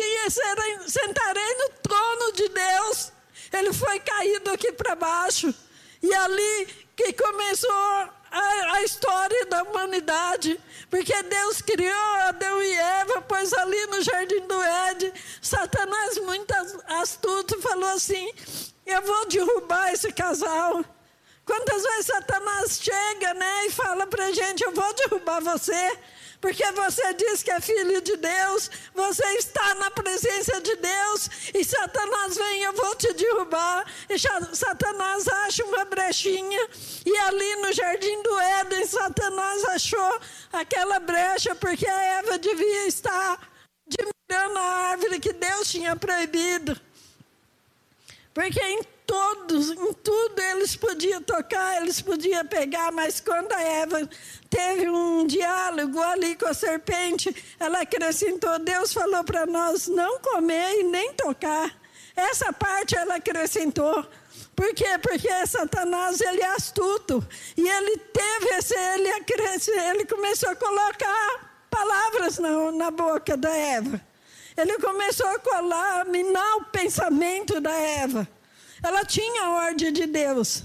sentarei 0.88 1.54
no 1.56 1.70
trono 1.82 2.32
de 2.34 2.50
Deus. 2.50 3.12
Ele 3.51 3.74
foi 3.74 4.00
caído 4.00 4.50
aqui 4.51 4.72
para 4.72 4.96
baixo. 4.96 5.54
E 6.01 6.13
ali 6.13 6.68
que 6.96 7.13
começou 7.13 7.72
a, 7.72 8.74
a, 8.74 8.84
história 8.84 9.46
da 9.48 9.63
humanidade. 9.63 10.60
Porque 10.89 11.24
Deus 11.24 11.62
criou 11.62 12.13
Adão 12.27 12.62
e 12.62 12.74
Eva, 12.74 13.22
pois 13.22 13.51
ali 13.54 13.86
no 13.88 14.01
jardim 14.01 14.42
do 14.48 14.62
Éden, 14.62 15.13
Satanás, 15.42 16.18
muito 16.20 16.54
astuto, 16.88 17.62
falou 17.62 17.89
assim: 17.89 18.32
Eu 18.86 19.01
vou 19.01 19.27
derrubar 19.27 19.92
esse 19.92 20.12
casal. 20.12 20.84
Quantas 21.46 21.84
vezes 21.84 22.08
Satanás 22.08 22.80
chega 22.82 23.34
né, 23.34 23.65
e 23.65 23.72
fala 23.72 24.08
para 24.08 24.25
a 24.25 24.32
gente: 24.32 24.63
Eu 24.63 24.72
vou 24.72 24.94
derrubar 24.94 25.42
você 25.42 25.92
porque 26.46 26.63
você 26.74 27.13
diz 27.15 27.42
que 27.42 27.50
é 27.50 27.60
filho 27.60 28.00
de 28.01 28.18
Deus, 28.18 28.70
você 28.94 29.25
está 29.38 29.74
na 29.75 29.89
presença 29.89 30.62
de 30.62 30.75
Deus, 30.75 31.27
e 31.51 31.63
Satanás 31.63 32.38
vem, 32.38 32.62
eu 32.62 32.74
vou 32.74 32.96
te 32.96 33.12
derrubar. 33.13 33.84
E 34.08 34.15
Satanás 34.56 35.27
acha 35.27 35.65
uma 35.65 35.86
brechinha, 35.86 36.70
e 37.04 37.18
ali 37.18 37.56
no 37.63 37.74
jardim 37.74 38.22
do 38.22 38.39
Éden, 38.39 38.86
Satanás 38.86 39.65
achou 39.65 40.20
aquela 40.54 41.00
brecha, 41.00 41.56
porque 41.56 41.88
a 41.88 42.04
Eva 42.20 42.38
devia 42.38 42.88
estar 42.88 43.39
admirando 43.88 44.60
a 44.60 44.89
árvore 44.92 45.20
que 45.20 45.34
Deus 45.34 45.68
tinha 45.68 45.96
proibido. 45.96 46.80
Porque 48.36 48.60
em 48.60 48.84
todos, 49.08 49.72
em 49.72 49.94
tudo 49.94 50.42
eles 50.42 50.75
podiam 50.75 51.22
tocar, 51.22 51.82
eles 51.82 52.01
podiam 52.01 52.46
pegar, 52.46 52.92
mas 52.92 53.22
quando 53.22 53.50
a 53.54 53.62
Eva 53.62 54.10
teve 54.50 54.89
um 54.89 55.25
diálogo 55.25 56.04
ali 56.04 56.36
com 56.36 56.46
a 56.46 56.54
serpente, 56.54 57.34
ela 57.58 57.80
acrescentou: 57.80 58.60
Deus 58.60 58.92
falou 58.92 59.24
para 59.24 59.46
nós 59.46 59.88
não 59.88 60.20
comer 60.20 60.82
e 60.82 60.84
nem 60.84 61.13
tocar. 61.13 61.74
Essa 62.13 62.51
parte 62.51 62.94
ela 62.98 63.15
acrescentou. 63.15 64.06
Por 64.54 64.74
quê? 64.74 64.98
Porque 65.01 65.30
Satanás 65.48 66.20
ele 66.20 66.42
é 66.42 66.56
astuto. 66.56 67.25
E 67.56 67.65
ele 67.65 67.98
teve 67.98 68.50
esse, 68.58 68.75
ele, 68.77 69.10
ele 69.89 70.06
começou 70.06 70.50
a 70.50 70.56
colocar 70.58 71.68
palavras 71.70 72.38
na, 72.39 72.72
na 72.74 72.92
boca 72.92 73.38
da 73.38 73.56
Eva. 73.56 74.01
Ele 74.58 74.78
começou 74.80 75.28
a 75.28 75.40
colar, 75.40 76.06
minar 76.06 76.58
o 76.58 76.66
pensamento 76.66 77.60
da 77.60 77.74
Eva. 77.74 78.28
Ela 78.82 79.04
tinha 79.04 79.44
a 79.44 79.56
ordem 79.68 79.92
de 79.92 80.06
Deus. 80.06 80.64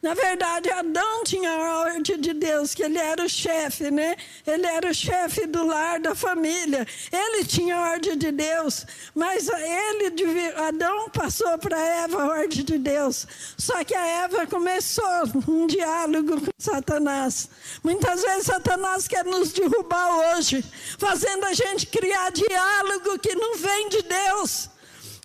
Na 0.00 0.14
verdade, 0.14 0.70
Adão 0.70 1.24
tinha 1.24 1.50
a 1.50 1.80
ordem 1.80 2.20
de 2.20 2.32
Deus, 2.32 2.72
que 2.72 2.84
ele 2.84 2.98
era 2.98 3.24
o 3.24 3.28
chefe, 3.28 3.90
né? 3.90 4.16
Ele 4.46 4.64
era 4.64 4.90
o 4.90 4.94
chefe 4.94 5.44
do 5.44 5.66
lar, 5.66 5.98
da 5.98 6.14
família. 6.14 6.86
Ele 7.10 7.44
tinha 7.44 7.76
a 7.76 7.90
ordem 7.90 8.16
de 8.16 8.30
Deus, 8.30 8.86
mas 9.12 9.48
ele, 9.48 10.52
Adão 10.54 11.10
passou 11.10 11.58
para 11.58 11.76
Eva 11.76 12.22
a 12.22 12.28
ordem 12.28 12.64
de 12.64 12.78
Deus. 12.78 13.26
Só 13.56 13.82
que 13.82 13.92
a 13.92 14.06
Eva 14.24 14.46
começou 14.46 15.04
um 15.48 15.66
diálogo 15.66 16.42
com 16.42 16.50
Satanás. 16.56 17.48
Muitas 17.82 18.22
vezes 18.22 18.46
Satanás 18.46 19.08
quer 19.08 19.24
nos 19.24 19.52
derrubar 19.52 20.36
hoje, 20.36 20.64
fazendo 20.96 21.44
a 21.44 21.52
gente 21.52 21.86
criar 21.86 22.30
diálogo 22.30 23.18
que 23.18 23.34
não 23.34 23.56
vem 23.56 23.88
de 23.88 24.02
Deus. 24.02 24.70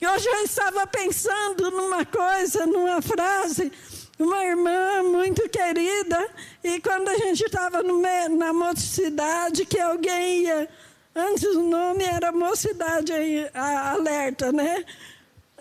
Hoje 0.02 0.28
eu 0.28 0.44
estava 0.44 0.86
pensando 0.88 1.72
numa 1.72 2.04
coisa, 2.06 2.66
numa 2.66 3.02
frase, 3.02 3.72
uma 4.20 4.44
irmã 4.46 5.04
muito 5.04 5.48
querida, 5.50 6.30
e 6.64 6.80
quando 6.80 7.10
a 7.10 7.18
gente 7.18 7.44
estava 7.44 7.82
na 8.30 8.54
mocidade, 8.54 9.66
que 9.66 9.80
alguém 9.80 10.44
ia, 10.44 10.70
antes 11.16 11.44
o 11.44 11.64
nome 11.64 12.04
era 12.04 12.32
Mocidade 12.32 13.12
Alerta, 13.54 14.52
né? 14.52 14.86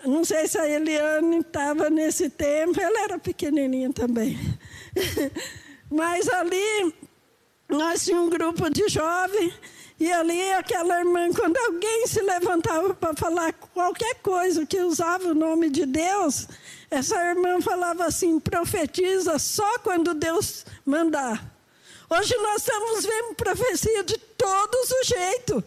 Não 0.05 0.23
sei 0.25 0.47
se 0.47 0.57
a 0.57 0.67
Eliane 0.67 1.39
estava 1.39 1.89
nesse 1.89 2.29
tempo, 2.29 2.79
ela 2.79 3.03
era 3.03 3.17
pequenininha 3.17 3.91
também. 3.91 4.37
Mas 5.89 6.27
ali 6.27 6.93
nós 7.69 8.03
tínhamos 8.03 8.27
um 8.27 8.29
grupo 8.29 8.69
de 8.69 8.87
jovens 8.89 9.53
e 9.99 10.11
ali 10.11 10.51
aquela 10.51 10.99
irmã, 10.99 11.31
quando 11.31 11.55
alguém 11.57 12.07
se 12.07 12.21
levantava 12.21 12.93
para 12.93 13.13
falar 13.15 13.53
qualquer 13.53 14.15
coisa 14.15 14.65
que 14.65 14.79
usava 14.81 15.29
o 15.29 15.33
nome 15.33 15.69
de 15.69 15.85
Deus, 15.85 16.47
essa 16.93 17.15
irmã 17.29 17.59
falava 17.59 18.05
assim: 18.05 18.39
profetiza 18.39 19.39
só 19.39 19.79
quando 19.79 20.13
Deus 20.13 20.65
mandar. 20.85 21.43
Hoje 22.09 22.35
nós 22.37 22.61
estamos 22.61 23.05
vendo 23.05 23.35
profecia 23.35 24.03
de 24.03 24.17
todos 24.17 24.91
os 24.91 25.07
jeitos. 25.07 25.63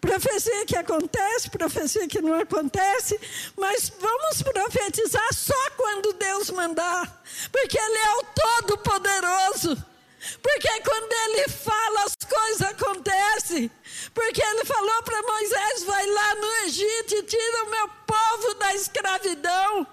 Profecia 0.00 0.66
que 0.66 0.76
acontece, 0.76 1.48
profecia 1.50 2.08
que 2.08 2.20
não 2.20 2.34
acontece, 2.34 3.18
mas 3.56 3.92
vamos 4.00 4.42
profetizar 4.42 5.32
só 5.32 5.70
quando 5.76 6.12
Deus 6.14 6.50
mandar, 6.50 7.22
porque 7.52 7.78
Ele 7.78 7.98
é 7.98 8.16
o 8.16 8.24
Todo-Poderoso. 8.24 9.92
Porque 10.40 10.80
quando 10.82 11.12
ele 11.12 11.48
fala, 11.48 12.04
as 12.04 12.14
coisas 12.28 12.62
acontecem. 12.62 13.68
Porque 14.14 14.40
ele 14.40 14.64
falou 14.64 15.02
para 15.02 15.20
Moisés: 15.22 15.82
vai 15.82 16.06
lá 16.06 16.34
no 16.36 16.52
Egito 16.66 17.14
e 17.16 17.22
tira 17.24 17.64
o 17.64 17.70
meu 17.70 17.88
povo 18.06 18.54
da 18.54 18.72
escravidão. 18.74 19.86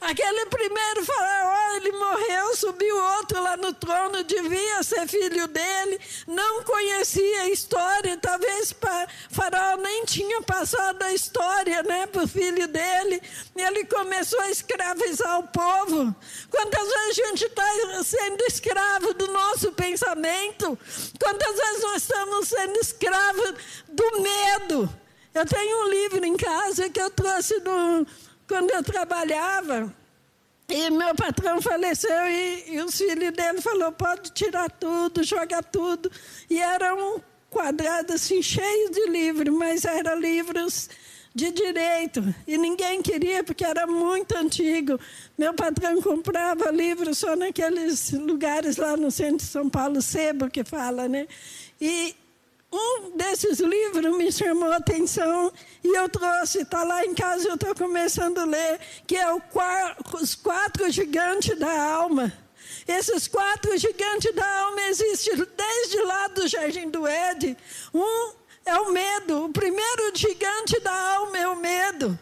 Aquele 0.00 0.44
primeiro 0.46 1.04
faraó, 1.06 1.76
ele 1.76 1.92
morreu, 1.92 2.54
subiu 2.54 2.96
outro 3.18 3.42
lá 3.42 3.56
no 3.56 3.72
trono, 3.72 4.22
devia 4.24 4.82
ser 4.82 5.08
filho 5.08 5.48
dele, 5.48 5.98
não 6.26 6.62
conhecia 6.64 7.42
a 7.42 7.48
história, 7.48 8.16
talvez 8.18 8.74
faraó 9.30 9.76
nem 9.78 10.04
tinha 10.04 10.42
passado 10.42 11.02
a 11.02 11.14
história 11.14 11.82
né, 11.82 12.06
para 12.06 12.24
o 12.24 12.28
filho 12.28 12.68
dele, 12.68 13.22
e 13.56 13.62
ele 13.62 13.86
começou 13.86 14.38
a 14.40 14.50
escravizar 14.50 15.38
o 15.38 15.48
povo. 15.48 16.14
Quantas 16.50 16.88
vezes 16.88 17.18
a 17.18 17.26
gente 17.26 17.44
está 17.46 18.04
sendo 18.04 18.42
escravo 18.44 19.14
do 19.14 19.28
nosso 19.28 19.72
pensamento? 19.72 20.78
Quantas 21.18 21.56
vezes 21.56 21.82
nós 21.82 22.02
estamos 22.02 22.48
sendo 22.48 22.78
escravos 22.78 23.54
do 23.88 24.20
medo? 24.20 24.90
Eu 25.34 25.44
tenho 25.44 25.84
um 25.84 25.88
livro 25.88 26.24
em 26.24 26.36
casa 26.36 26.88
que 26.88 27.00
eu 27.00 27.10
trouxe 27.10 27.60
do 27.60 28.06
quando 28.46 28.70
eu 28.70 28.82
trabalhava, 28.82 29.92
e 30.68 30.90
meu 30.90 31.14
patrão 31.14 31.62
faleceu 31.62 32.26
e, 32.28 32.74
e 32.74 32.80
os 32.80 32.96
filhos 32.96 33.32
dele 33.32 33.60
falou 33.60 33.92
pode 33.92 34.32
tirar 34.32 34.68
tudo, 34.70 35.22
jogar 35.22 35.62
tudo. 35.62 36.10
E 36.50 36.58
era 36.58 36.94
um 36.94 37.20
quadrado 37.48 38.12
assim 38.12 38.42
cheio 38.42 38.90
de 38.90 39.06
livros, 39.06 39.54
mas 39.54 39.84
eram 39.84 40.18
livros 40.18 40.90
de 41.32 41.52
direito. 41.52 42.34
E 42.46 42.58
ninguém 42.58 43.00
queria 43.00 43.44
porque 43.44 43.64
era 43.64 43.86
muito 43.86 44.36
antigo. 44.36 44.98
Meu 45.38 45.54
patrão 45.54 46.02
comprava 46.02 46.70
livros 46.70 47.18
só 47.18 47.36
naqueles 47.36 48.10
lugares 48.12 48.76
lá 48.76 48.96
no 48.96 49.10
centro 49.10 49.36
de 49.36 49.44
São 49.44 49.70
Paulo, 49.70 50.02
Sebo 50.02 50.50
que 50.50 50.64
fala, 50.64 51.06
né? 51.08 51.28
E 51.80 52.16
um 52.76 53.16
desses 53.16 53.58
livros 53.58 54.16
me 54.16 54.30
chamou 54.30 54.70
a 54.70 54.76
atenção 54.76 55.52
e 55.82 55.96
eu 55.96 56.08
trouxe, 56.08 56.62
está 56.62 56.82
lá 56.84 57.04
em 57.04 57.14
casa, 57.14 57.48
eu 57.48 57.54
estou 57.54 57.74
começando 57.74 58.38
a 58.38 58.44
ler, 58.44 58.78
que 59.06 59.16
é 59.16 59.32
o, 59.32 59.40
Os 60.14 60.34
Quatro 60.34 60.90
Gigantes 60.90 61.58
da 61.58 61.94
Alma. 61.94 62.32
Esses 62.86 63.26
quatro 63.26 63.76
gigantes 63.76 64.32
da 64.34 64.48
alma 64.60 64.80
existem 64.82 65.34
desde 65.56 66.00
lá 66.02 66.28
do 66.28 66.46
Jardim 66.46 66.88
do 66.88 67.06
Éden. 67.06 67.56
Um 67.92 68.32
é 68.64 68.76
o 68.76 68.92
medo, 68.92 69.44
o 69.44 69.52
primeiro 69.52 70.12
gigante 70.14 70.78
da 70.80 71.14
alma 71.14 71.38
é 71.38 71.48
o 71.48 71.56
medo. 71.56 72.18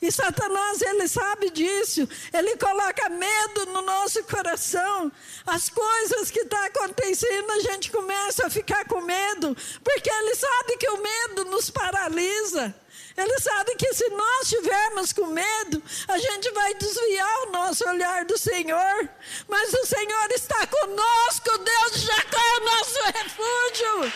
E 0.00 0.12
Satanás, 0.12 0.82
ele 0.82 1.08
sabe 1.08 1.50
disso. 1.50 2.06
Ele 2.32 2.56
coloca 2.58 3.08
medo 3.08 3.66
no 3.66 3.82
nosso 3.82 4.22
coração. 4.24 5.10
As 5.46 5.70
coisas 5.70 6.30
que 6.30 6.40
estão 6.40 6.58
tá 6.58 6.66
acontecendo, 6.66 7.50
a 7.50 7.60
gente 7.60 7.90
começa 7.90 8.46
a 8.46 8.50
ficar 8.50 8.84
com 8.86 9.00
medo. 9.00 9.56
Porque 9.82 10.10
ele 10.10 10.34
sabe 10.34 10.76
que 10.76 10.88
o 10.90 11.02
medo 11.02 11.44
nos 11.46 11.70
paralisa. 11.70 12.74
Ele 13.16 13.40
sabe 13.40 13.74
que 13.76 13.94
se 13.94 14.06
nós 14.10 14.42
estivermos 14.42 15.12
com 15.14 15.26
medo, 15.26 15.82
a 16.06 16.18
gente 16.18 16.50
vai 16.50 16.74
desviar 16.74 17.42
o 17.44 17.50
nosso 17.52 17.88
olhar 17.88 18.26
do 18.26 18.36
Senhor. 18.36 19.08
Mas 19.48 19.72
o 19.72 19.86
Senhor 19.86 20.30
está 20.32 20.66
conosco, 20.66 21.58
Deus 21.58 21.92
de 21.92 22.06
Jacó 22.06 22.38
é 22.38 22.58
o 22.58 22.64
nosso 22.64 23.02
refúgio. 23.04 24.12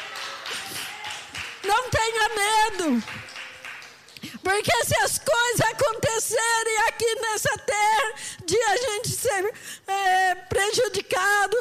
Não 1.65 1.89
tenha 1.89 2.29
medo. 2.29 3.30
Porque 4.43 4.85
se 4.85 4.97
as 4.99 5.19
coisas 5.19 5.61
acontecerem 5.73 6.79
aqui 6.89 7.15
nessa 7.21 7.59
terra, 7.59 8.15
de 8.45 8.57
a 8.63 8.77
gente 8.77 9.09
ser 9.11 9.55
é, 9.87 10.35
prejudicado, 10.35 11.57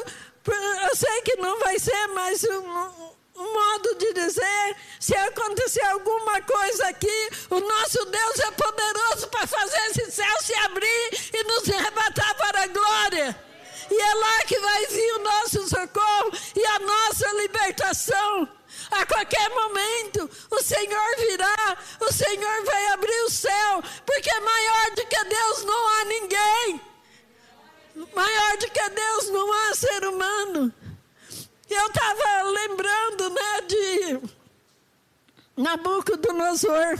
eu 0.88 0.96
sei 0.96 1.22
que 1.22 1.36
não 1.36 1.58
vai 1.60 1.78
ser 1.78 2.06
mais 2.08 2.42
um, 2.44 3.10
um 3.36 3.52
modo 3.52 3.94
de 3.96 4.12
dizer, 4.14 4.76
se 4.98 5.14
acontecer 5.14 5.84
alguma 5.84 6.40
coisa 6.42 6.88
aqui, 6.88 7.30
o 7.50 7.60
nosso 7.60 8.04
Deus 8.06 8.38
é 8.40 8.50
poderoso 8.50 9.28
para 9.28 9.46
fazer 9.46 9.78
esse 9.90 10.10
céu 10.10 10.42
se 10.42 10.54
abrir 10.54 11.30
e 11.34 11.44
nos 11.44 11.68
arrebatar 11.70 12.34
para 12.36 12.62
a 12.62 12.66
glória. 12.66 13.50
E 13.90 14.00
é 14.00 14.14
lá 14.14 14.38
que 14.46 14.58
vai 14.58 14.86
vir 14.86 15.14
o 15.14 15.18
nosso 15.18 15.68
socorro 15.68 16.32
e 16.54 16.64
a 16.64 16.78
nossa 16.78 17.32
libertação. 17.32 18.59
A 18.90 19.06
qualquer 19.06 19.48
momento 19.50 20.28
o 20.50 20.62
Senhor 20.62 21.16
virá, 21.18 21.76
o 22.00 22.12
Senhor 22.12 22.64
vai 22.64 22.86
abrir 22.88 23.20
o 23.22 23.30
céu, 23.30 23.82
porque 24.04 24.40
maior 24.40 24.90
do 24.90 25.06
que 25.06 25.24
Deus 25.24 25.64
não 25.64 25.88
há 25.88 26.04
ninguém. 26.04 26.80
Maior 28.14 28.56
do 28.58 28.70
que 28.70 28.88
Deus 28.88 29.30
não 29.30 29.52
há 29.52 29.74
ser 29.74 30.04
humano. 30.06 30.74
Eu 31.68 31.86
estava 31.86 32.42
lembrando, 32.42 33.30
né, 33.30 33.60
de 33.62 34.20
Nabucodonosor. 35.56 36.98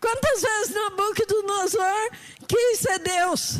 Quantas 0.00 0.42
vezes 0.42 0.74
Nabucodonosor 0.74 2.10
quis 2.48 2.80
ser 2.80 2.98
Deus? 2.98 3.58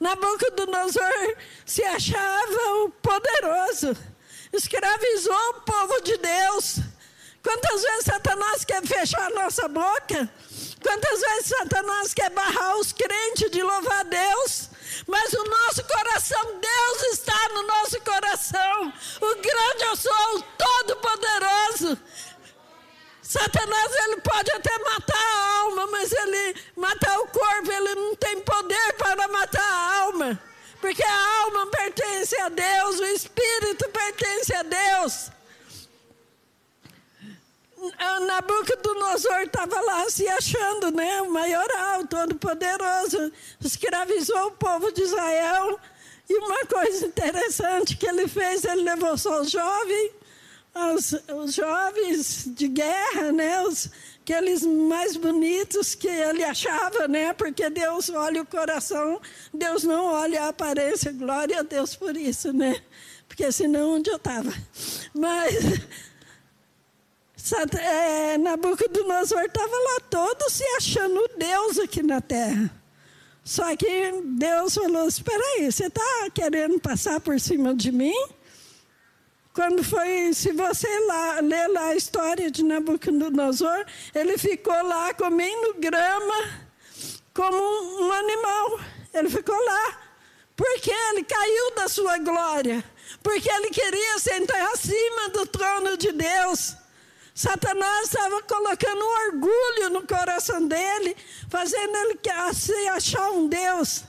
Nabucodonosor 0.00 1.36
se 1.64 1.82
achava 1.82 2.84
o 2.84 2.90
poderoso, 2.90 3.96
escravizou 4.52 5.50
o 5.50 5.60
povo 5.62 6.00
de 6.02 6.16
Deus. 6.18 6.80
Quantas 7.46 7.80
vezes 7.80 8.04
Satanás 8.06 8.64
quer 8.64 8.84
fechar 8.84 9.22
a 9.22 9.30
nossa 9.30 9.68
boca? 9.68 10.28
Quantas 10.82 11.20
vezes 11.20 11.46
Satanás 11.46 12.12
quer 12.12 12.28
barrar 12.30 12.76
os 12.76 12.92
crentes 12.92 13.48
de 13.52 13.62
louvar 13.62 14.04
Deus? 14.04 14.68
Mas 15.06 15.32
o 15.32 15.44
nosso 15.44 15.84
coração, 15.84 16.42
Deus 16.60 17.02
está 17.12 17.48
no 17.50 17.62
nosso 17.62 18.00
coração. 18.00 18.92
O 19.20 19.34
grande 19.36 19.82
eu 19.84 19.94
sou, 19.94 20.38
o 20.38 20.42
todo-poderoso. 20.42 21.96
Satanás 23.22 23.94
ele 23.94 24.20
pode 24.22 24.50
até 24.50 24.78
matar 24.78 25.16
a 25.16 25.58
alma, 25.60 25.86
mas 25.86 26.10
ele 26.10 26.56
matar 26.74 27.16
o 27.20 27.28
corpo, 27.28 27.70
ele 27.70 27.94
não 27.94 28.16
tem 28.16 28.40
poder 28.40 28.92
para 28.94 29.28
matar 29.28 29.62
a 29.62 30.00
alma. 30.00 30.42
Porque 30.80 31.02
a 31.04 31.42
alma 31.42 31.68
pertence 31.68 32.40
a 32.40 32.48
Deus, 32.48 32.98
o 32.98 33.04
espírito 33.04 33.88
pertence 33.90 34.52
a 34.52 34.64
Deus. 34.64 35.35
Nabucodonosor 38.26 39.42
estava 39.42 39.80
lá 39.80 40.08
se 40.08 40.26
achando, 40.28 40.90
né? 40.90 41.22
O 41.22 41.30
maioral, 41.30 42.06
todo-poderoso, 42.06 43.32
escravizou 43.60 44.48
o 44.48 44.52
povo 44.52 44.92
de 44.92 45.02
Israel. 45.02 45.78
E 46.28 46.34
uma 46.38 46.66
coisa 46.66 47.06
interessante 47.06 47.96
que 47.96 48.06
ele 48.06 48.26
fez, 48.26 48.64
ele 48.64 48.82
levou 48.82 49.16
só 49.16 49.40
os 49.40 49.50
jovens, 49.50 50.12
os, 50.74 51.12
os 51.34 51.54
jovens 51.54 52.44
de 52.46 52.68
guerra, 52.68 53.32
né? 53.32 53.62
Os, 53.62 53.90
aqueles 54.22 54.62
mais 54.62 55.16
bonitos 55.16 55.94
que 55.94 56.08
ele 56.08 56.42
achava, 56.42 57.06
né? 57.06 57.32
Porque 57.32 57.70
Deus 57.70 58.10
olha 58.10 58.42
o 58.42 58.46
coração, 58.46 59.20
Deus 59.54 59.84
não 59.84 60.06
olha 60.06 60.42
a 60.42 60.48
aparência. 60.48 61.12
Glória 61.12 61.60
a 61.60 61.62
Deus 61.62 61.94
por 61.94 62.16
isso, 62.16 62.52
né? 62.52 62.82
Porque 63.28 63.50
senão 63.52 63.94
onde 63.94 64.10
eu 64.10 64.16
estava. 64.16 64.52
Mas 65.14 65.80
é, 67.52 68.38
Nabucodonosor 68.38 69.42
estava 69.42 69.76
lá 69.76 70.00
todo 70.10 70.50
se 70.50 70.64
achando 70.76 71.30
Deus 71.36 71.78
aqui 71.78 72.02
na 72.02 72.20
terra. 72.20 72.70
Só 73.44 73.76
que 73.76 74.12
Deus 74.24 74.74
falou: 74.74 75.06
Espera 75.06 75.42
aí, 75.54 75.70
você 75.70 75.86
está 75.86 76.30
querendo 76.34 76.80
passar 76.80 77.20
por 77.20 77.38
cima 77.38 77.74
de 77.74 77.92
mim? 77.92 78.14
Quando 79.54 79.82
foi, 79.82 80.34
se 80.34 80.52
você 80.52 80.88
lá, 81.06 81.40
ler 81.40 81.68
lá 81.68 81.86
a 81.86 81.94
história 81.94 82.50
de 82.50 82.62
Nabucodonosor, 82.62 83.86
ele 84.14 84.36
ficou 84.36 84.82
lá 84.82 85.14
comendo 85.14 85.74
grama 85.78 86.66
como 87.32 87.56
um 87.56 88.12
animal. 88.12 88.80
Ele 89.14 89.30
ficou 89.30 89.56
lá. 89.64 89.98
Porque 90.54 90.90
ele 90.90 91.24
caiu 91.24 91.74
da 91.74 91.88
sua 91.88 92.18
glória. 92.18 92.84
Porque 93.22 93.48
ele 93.50 93.70
queria 93.70 94.18
sentar 94.18 94.72
acima 94.72 95.28
do 95.30 95.46
trono 95.46 95.96
de 95.96 96.12
Deus. 96.12 96.76
Satanás 97.36 98.06
estava 98.06 98.42
colocando 98.44 99.04
um 99.04 99.26
orgulho 99.26 99.90
no 99.90 100.06
coração 100.06 100.66
dele, 100.66 101.14
fazendo 101.50 101.94
ele 101.94 102.18
se 102.54 102.88
achar 102.88 103.30
um 103.30 103.46
Deus. 103.46 104.04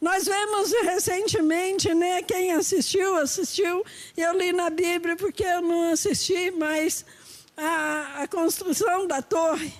Nós 0.00 0.24
vemos 0.24 0.72
recentemente, 0.82 1.92
né? 1.92 2.22
Quem 2.22 2.52
assistiu, 2.52 3.16
assistiu. 3.16 3.84
Eu 4.16 4.32
li 4.38 4.50
na 4.50 4.70
Bíblia 4.70 5.14
porque 5.14 5.44
eu 5.44 5.60
não 5.60 5.92
assisti, 5.92 6.50
mas 6.52 7.04
a, 7.54 8.22
a 8.22 8.28
construção 8.28 9.06
da 9.06 9.20
torre. 9.20 9.70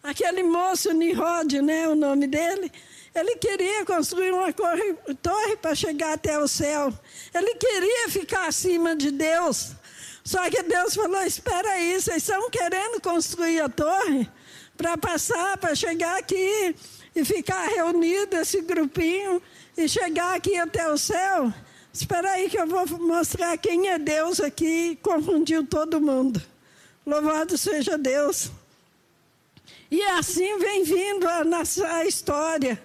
Aquele 0.00 0.44
moço 0.44 0.92
Nirod, 0.92 1.60
né? 1.60 1.88
O 1.88 1.96
nome 1.96 2.28
dele. 2.28 2.70
Ele 3.12 3.34
queria 3.38 3.84
construir 3.84 4.32
uma 4.32 4.52
torre 4.52 5.56
para 5.56 5.74
chegar 5.74 6.12
até 6.12 6.38
o 6.38 6.46
céu. 6.46 6.96
Ele 7.34 7.56
queria 7.56 8.08
ficar 8.08 8.46
acima 8.46 8.94
de 8.94 9.10
Deus. 9.10 9.72
Só 10.30 10.48
que 10.48 10.62
Deus 10.62 10.94
falou: 10.94 11.20
espera 11.24 11.68
aí, 11.70 12.00
vocês 12.00 12.18
estão 12.18 12.48
querendo 12.50 13.00
construir 13.00 13.60
a 13.62 13.68
torre 13.68 14.30
para 14.76 14.96
passar, 14.96 15.58
para 15.58 15.74
chegar 15.74 16.16
aqui 16.18 16.72
e 17.16 17.24
ficar 17.24 17.66
reunido 17.66 18.36
esse 18.36 18.60
grupinho 18.60 19.42
e 19.76 19.88
chegar 19.88 20.36
aqui 20.36 20.56
até 20.56 20.88
o 20.88 20.96
céu. 20.96 21.52
Espera 21.92 22.30
aí 22.30 22.48
que 22.48 22.56
eu 22.56 22.64
vou 22.68 22.86
mostrar 23.00 23.58
quem 23.58 23.88
é 23.88 23.98
Deus 23.98 24.38
aqui 24.38 24.96
confundiu 25.02 25.66
todo 25.66 26.00
mundo. 26.00 26.40
Louvado 27.04 27.58
seja 27.58 27.98
Deus. 27.98 28.52
E 29.90 30.00
assim 30.00 30.58
vem 30.60 30.84
vindo 30.84 31.28
a 31.28 31.42
nossa 31.42 32.04
história. 32.04 32.80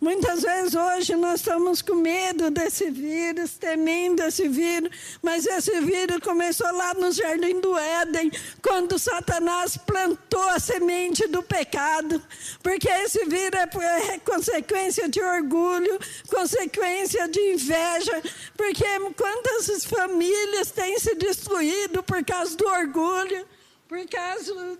Muitas 0.00 0.42
vezes 0.42 0.74
hoje 0.76 1.16
nós 1.16 1.40
estamos 1.40 1.82
com 1.82 1.96
medo 1.96 2.52
desse 2.52 2.88
vírus, 2.88 3.58
temendo 3.58 4.22
esse 4.22 4.46
vírus, 4.48 4.90
mas 5.20 5.44
esse 5.44 5.80
vírus 5.80 6.18
começou 6.18 6.72
lá 6.72 6.94
no 6.94 7.10
jardim 7.10 7.60
do 7.60 7.76
Éden, 7.76 8.30
quando 8.62 8.96
Satanás 8.96 9.76
plantou 9.76 10.48
a 10.50 10.60
semente 10.60 11.26
do 11.26 11.42
pecado, 11.42 12.22
porque 12.62 12.88
esse 12.88 13.24
vírus 13.24 13.58
é 13.58 14.18
consequência 14.20 15.08
de 15.08 15.20
orgulho, 15.20 15.98
consequência 16.28 17.26
de 17.26 17.40
inveja, 17.54 18.22
porque 18.56 18.84
quantas 19.16 19.84
famílias 19.84 20.70
têm 20.70 20.96
se 21.00 21.16
destruído 21.16 22.04
por 22.04 22.24
causa 22.24 22.56
do 22.56 22.68
orgulho, 22.68 23.44
por 23.88 24.06
causa 24.08 24.78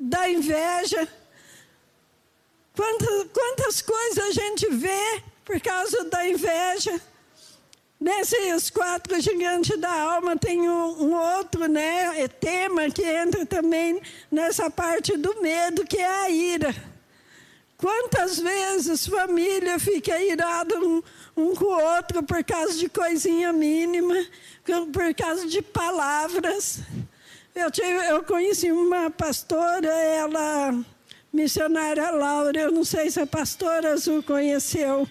da 0.00 0.28
inveja. 0.28 1.08
Quantas, 2.78 3.26
quantas 3.32 3.82
coisas 3.82 4.18
a 4.18 4.30
gente 4.30 4.68
vê 4.70 5.20
por 5.44 5.60
causa 5.60 6.04
da 6.04 6.28
inveja. 6.28 7.00
Nesses 7.98 8.70
quatro 8.70 9.20
gigantes 9.20 9.76
da 9.80 9.90
alma 9.90 10.36
tem 10.36 10.60
um, 10.60 11.02
um, 11.02 11.12
outro 11.12 11.66
né, 11.66 12.28
tema 12.28 12.88
que 12.88 13.02
entra 13.02 13.44
também 13.44 14.00
nessa 14.30 14.70
parte 14.70 15.16
do 15.16 15.42
medo, 15.42 15.84
que 15.84 15.96
é 15.96 16.08
a 16.08 16.30
ira. 16.30 16.72
Quantas 17.76 18.38
vezes 18.38 19.08
família 19.08 19.80
fica 19.80 20.22
irada 20.22 20.78
um, 20.78 21.02
um 21.36 21.56
com 21.56 21.64
o 21.64 21.96
outro 21.96 22.22
por 22.22 22.44
causa 22.44 22.74
de 22.74 22.88
coisinha 22.88 23.52
mínima, 23.52 24.24
por 24.92 25.12
causa 25.16 25.48
de 25.48 25.60
palavras. 25.62 26.78
Eu, 27.56 27.72
tive, 27.72 28.06
eu 28.08 28.22
conheci 28.22 28.70
uma 28.70 29.10
pastora, 29.10 29.88
ela 29.88 30.72
missionária 31.32 32.10
Laura, 32.10 32.58
eu 32.58 32.72
não 32.72 32.84
sei 32.84 33.10
se 33.10 33.20
a 33.20 33.26
pastora 33.26 33.92
Azul 33.92 34.22
conheceu, 34.22 35.08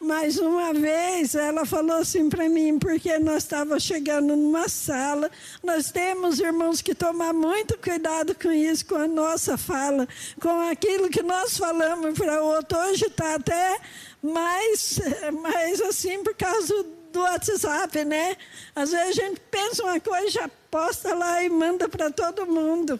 mas 0.00 0.38
uma 0.38 0.72
vez 0.72 1.34
ela 1.34 1.66
falou 1.66 1.98
assim 1.98 2.30
para 2.30 2.48
mim, 2.48 2.78
porque 2.78 3.18
nós 3.18 3.42
estávamos 3.42 3.82
chegando 3.82 4.34
numa 4.34 4.66
sala, 4.66 5.30
nós 5.62 5.92
temos, 5.92 6.40
irmãos, 6.40 6.80
que 6.80 6.94
tomar 6.94 7.34
muito 7.34 7.76
cuidado 7.76 8.34
com 8.34 8.50
isso, 8.50 8.86
com 8.86 8.94
a 8.94 9.06
nossa 9.06 9.58
fala, 9.58 10.08
com 10.40 10.68
aquilo 10.70 11.10
que 11.10 11.22
nós 11.22 11.58
falamos 11.58 12.18
para 12.18 12.42
o 12.42 12.46
outro. 12.46 12.78
Hoje 12.78 13.04
está 13.06 13.34
até 13.34 13.78
mais, 14.22 14.98
mais 15.42 15.82
assim, 15.82 16.22
por 16.24 16.34
causa 16.34 16.74
do 17.12 17.20
WhatsApp, 17.20 18.02
né? 18.04 18.36
Às 18.74 18.92
vezes 18.92 19.18
a 19.18 19.22
gente 19.22 19.40
pensa 19.50 19.82
uma 19.82 20.00
coisa, 20.00 20.30
já 20.30 20.50
posta 20.70 21.14
lá 21.14 21.44
e 21.44 21.50
manda 21.50 21.88
para 21.88 22.10
todo 22.10 22.46
mundo. 22.46 22.98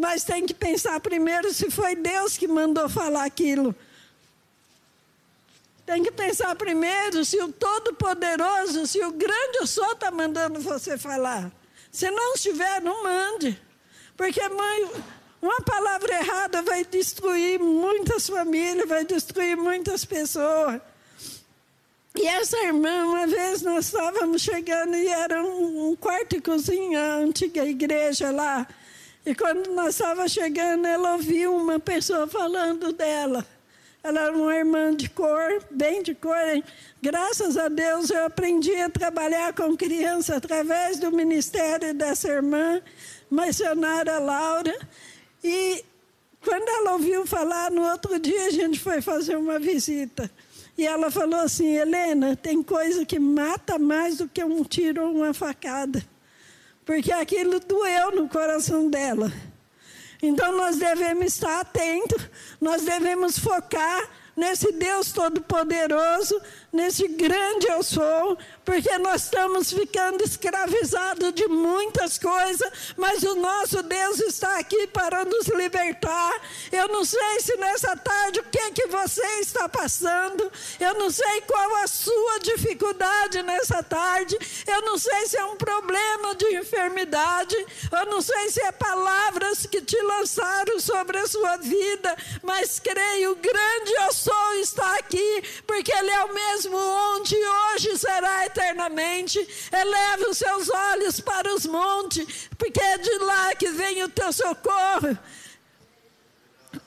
Mas 0.00 0.24
tem 0.24 0.46
que 0.46 0.54
pensar 0.54 0.98
primeiro 0.98 1.52
se 1.52 1.70
foi 1.70 1.94
Deus 1.94 2.38
que 2.38 2.48
mandou 2.48 2.88
falar 2.88 3.26
aquilo. 3.26 3.76
Tem 5.84 6.02
que 6.02 6.10
pensar 6.10 6.56
primeiro 6.56 7.22
se 7.22 7.38
o 7.38 7.52
Todo-Poderoso, 7.52 8.86
se 8.86 8.98
o 9.04 9.12
grande 9.12 9.58
eu 9.58 9.66
sou 9.66 9.92
está 9.92 10.10
mandando 10.10 10.58
você 10.58 10.96
falar. 10.96 11.52
Se 11.92 12.10
não 12.10 12.32
estiver, 12.32 12.80
não 12.80 13.02
mande. 13.02 13.60
Porque 14.16 14.40
mãe, 14.48 14.90
uma 15.42 15.60
palavra 15.60 16.14
errada 16.14 16.62
vai 16.62 16.82
destruir 16.82 17.60
muitas 17.60 18.26
famílias, 18.26 18.88
vai 18.88 19.04
destruir 19.04 19.54
muitas 19.54 20.06
pessoas. 20.06 20.80
E 22.14 22.26
essa 22.26 22.56
irmã, 22.64 23.04
uma 23.04 23.26
vez 23.26 23.60
nós 23.60 23.84
estávamos 23.84 24.40
chegando 24.40 24.96
e 24.96 25.08
era 25.08 25.42
um, 25.42 25.90
um 25.90 25.96
quarto 25.96 26.36
e 26.36 26.40
cozinha, 26.40 26.98
a 26.98 27.16
antiga 27.16 27.66
igreja 27.66 28.30
lá. 28.30 28.66
E 29.24 29.34
quando 29.34 29.70
nós 29.74 29.94
estávamos 29.96 30.32
chegando, 30.32 30.86
ela 30.86 31.12
ouviu 31.12 31.54
uma 31.54 31.78
pessoa 31.78 32.26
falando 32.26 32.90
dela. 32.92 33.46
Ela 34.02 34.22
era 34.22 34.32
uma 34.32 34.56
irmã 34.56 34.96
de 34.96 35.10
cor, 35.10 35.62
bem 35.70 36.02
de 36.02 36.14
cor. 36.14 36.38
Hein? 36.48 36.64
Graças 37.02 37.58
a 37.58 37.68
Deus 37.68 38.08
eu 38.08 38.24
aprendi 38.24 38.74
a 38.76 38.88
trabalhar 38.88 39.52
com 39.52 39.76
criança 39.76 40.36
através 40.36 40.98
do 40.98 41.12
ministério 41.12 41.92
dessa 41.92 42.28
irmã, 42.28 42.80
missionária 43.30 44.18
Laura. 44.18 44.74
E 45.44 45.84
quando 46.42 46.66
ela 46.66 46.94
ouviu 46.94 47.26
falar, 47.26 47.70
no 47.70 47.82
outro 47.82 48.18
dia 48.18 48.46
a 48.46 48.50
gente 48.50 48.80
foi 48.80 49.02
fazer 49.02 49.36
uma 49.36 49.58
visita. 49.58 50.30
E 50.78 50.86
ela 50.86 51.10
falou 51.10 51.40
assim: 51.40 51.76
Helena, 51.76 52.36
tem 52.36 52.62
coisa 52.62 53.04
que 53.04 53.18
mata 53.18 53.78
mais 53.78 54.16
do 54.16 54.26
que 54.26 54.42
um 54.42 54.64
tiro 54.64 55.04
ou 55.04 55.14
uma 55.14 55.34
facada 55.34 56.02
porque 56.90 57.12
aquilo 57.12 57.60
doeu 57.60 58.10
no 58.16 58.28
coração 58.28 58.90
dela. 58.90 59.32
Então 60.20 60.56
nós 60.56 60.76
devemos 60.76 61.26
estar 61.26 61.60
atentos, 61.60 62.28
nós 62.60 62.82
devemos 62.82 63.38
focar 63.38 64.10
nesse 64.36 64.72
Deus 64.72 65.12
Todo-Poderoso, 65.12 66.40
nesse 66.72 67.06
grande 67.08 67.66
eu 67.66 67.82
sou, 67.82 68.38
porque 68.64 68.96
nós 68.98 69.24
estamos 69.24 69.72
ficando 69.72 70.22
escravizados 70.22 71.32
de 71.34 71.48
muitas 71.48 72.18
coisas, 72.18 72.94
mas 72.96 73.22
o 73.22 73.34
nosso 73.34 73.82
Deus 73.82 74.20
está 74.20 74.58
aqui 74.58 74.86
para 74.86 75.24
nos 75.24 75.46
libertar. 75.48 76.40
Eu 76.70 76.88
não 76.88 77.04
sei 77.04 77.40
se 77.40 77.56
nessa 77.56 77.96
tarde 77.96 78.40
o 78.40 78.44
que, 78.44 78.70
que 78.70 78.86
você 78.86 79.26
está 79.40 79.68
passando, 79.68 80.50
eu 80.78 80.94
não 80.94 81.10
sei 81.10 81.40
qual 81.42 81.76
a 81.76 81.86
sua 81.86 82.38
dificuldade 82.40 83.42
nessa 83.42 83.82
tarde, 83.82 84.38
eu 84.66 84.82
não 84.82 84.96
sei 84.96 85.26
se 85.26 85.36
é 85.36 85.44
um 85.44 85.56
problema 85.56 86.34
de 86.36 86.46
enfermidade, 86.56 87.56
eu 87.90 88.06
não 88.06 88.20
sei 88.22 88.50
se 88.50 88.60
é 88.62 88.72
palavras 88.72 89.66
que 89.66 89.80
te 89.80 90.00
lançaram 90.02 90.78
sobre 90.78 91.18
a 91.18 91.26
sua 91.26 91.56
vida, 91.56 92.16
mas 92.42 92.78
creio, 92.78 93.34
grande 93.36 93.92
eu 94.06 94.12
sou 94.20 94.54
está 94.54 94.96
aqui, 94.96 95.42
porque 95.66 95.92
Ele 95.92 96.10
é 96.10 96.24
o 96.24 96.34
mesmo 96.34 96.76
ontem, 96.76 97.42
hoje 97.48 97.98
será 97.98 98.46
eternamente. 98.46 99.38
Eleve 99.72 100.24
os 100.30 100.38
seus 100.38 100.68
olhos 100.68 101.20
para 101.20 101.52
os 101.54 101.66
montes, 101.66 102.48
porque 102.58 102.80
é 102.80 102.98
de 102.98 103.18
lá 103.18 103.54
que 103.54 103.70
vem 103.70 104.02
o 104.02 104.08
teu 104.08 104.32
socorro. 104.32 105.18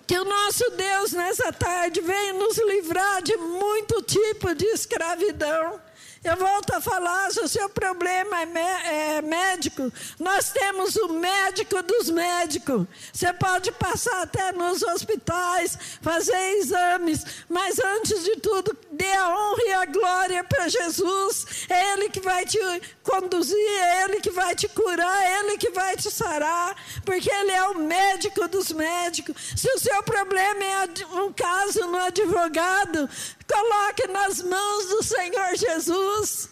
Que 0.05 0.17
o 0.17 0.25
nosso 0.25 0.69
Deus 0.71 1.11
nessa 1.13 1.51
tarde 1.51 2.01
venha 2.01 2.33
nos 2.33 2.57
livrar 2.57 3.21
de 3.21 3.35
muito 3.37 4.01
tipo 4.03 4.53
de 4.53 4.65
escravidão. 4.67 5.81
Eu 6.23 6.37
volto 6.37 6.73
a 6.73 6.79
falar, 6.79 7.29
se 7.31 7.41
o 7.41 7.47
seu 7.49 7.67
problema 7.67 8.43
é, 8.43 9.17
é, 9.17 9.21
médico, 9.21 9.91
nós 10.17 10.51
temos 10.51 10.95
o 10.95 11.09
médico 11.09 11.83
dos 11.83 12.09
médicos. 12.09 12.87
Você 13.11 13.33
pode 13.33 13.73
passar 13.73 14.21
até 14.21 14.53
nos 14.53 14.81
hospitais, 14.83 15.77
fazer 16.01 16.57
exames, 16.59 17.25
mas 17.49 17.77
antes 17.77 18.23
de 18.23 18.37
tudo, 18.37 18.75
dê 18.89 19.11
a 19.11 19.29
honra 19.29 19.63
e 19.65 19.73
a 19.73 19.85
glória 19.85 20.43
para 20.45 20.69
Jesus. 20.69 21.67
É 21.67 21.91
Ele 21.91 22.07
que 22.07 22.21
vai 22.21 22.45
te 22.45 22.57
conduzir, 23.03 23.57
é 23.81 24.05
Ele 24.05 24.21
que 24.21 24.31
vai 24.31 24.55
te 24.55 24.69
curar, 24.69 25.23
é 25.23 25.39
Ele 25.39 25.57
que 25.57 25.71
vai 25.71 25.97
te 25.97 26.09
sarar, 26.09 26.73
porque 27.03 27.29
Ele 27.29 27.51
é 27.51 27.67
o 27.67 27.79
médico 27.79 28.47
dos 28.47 28.71
médicos. 28.71 29.35
Se 29.57 29.69
o 29.69 29.79
seu 29.79 30.01
problema 30.03 30.63
é 30.63 31.05
um 31.17 31.33
caso 31.33 31.85
no 31.87 31.97
advogado, 31.97 33.09
Coloque 33.47 34.07
nas 34.07 34.41
mãos 34.41 34.85
do 34.87 35.03
Senhor 35.03 35.55
Jesus. 35.55 36.49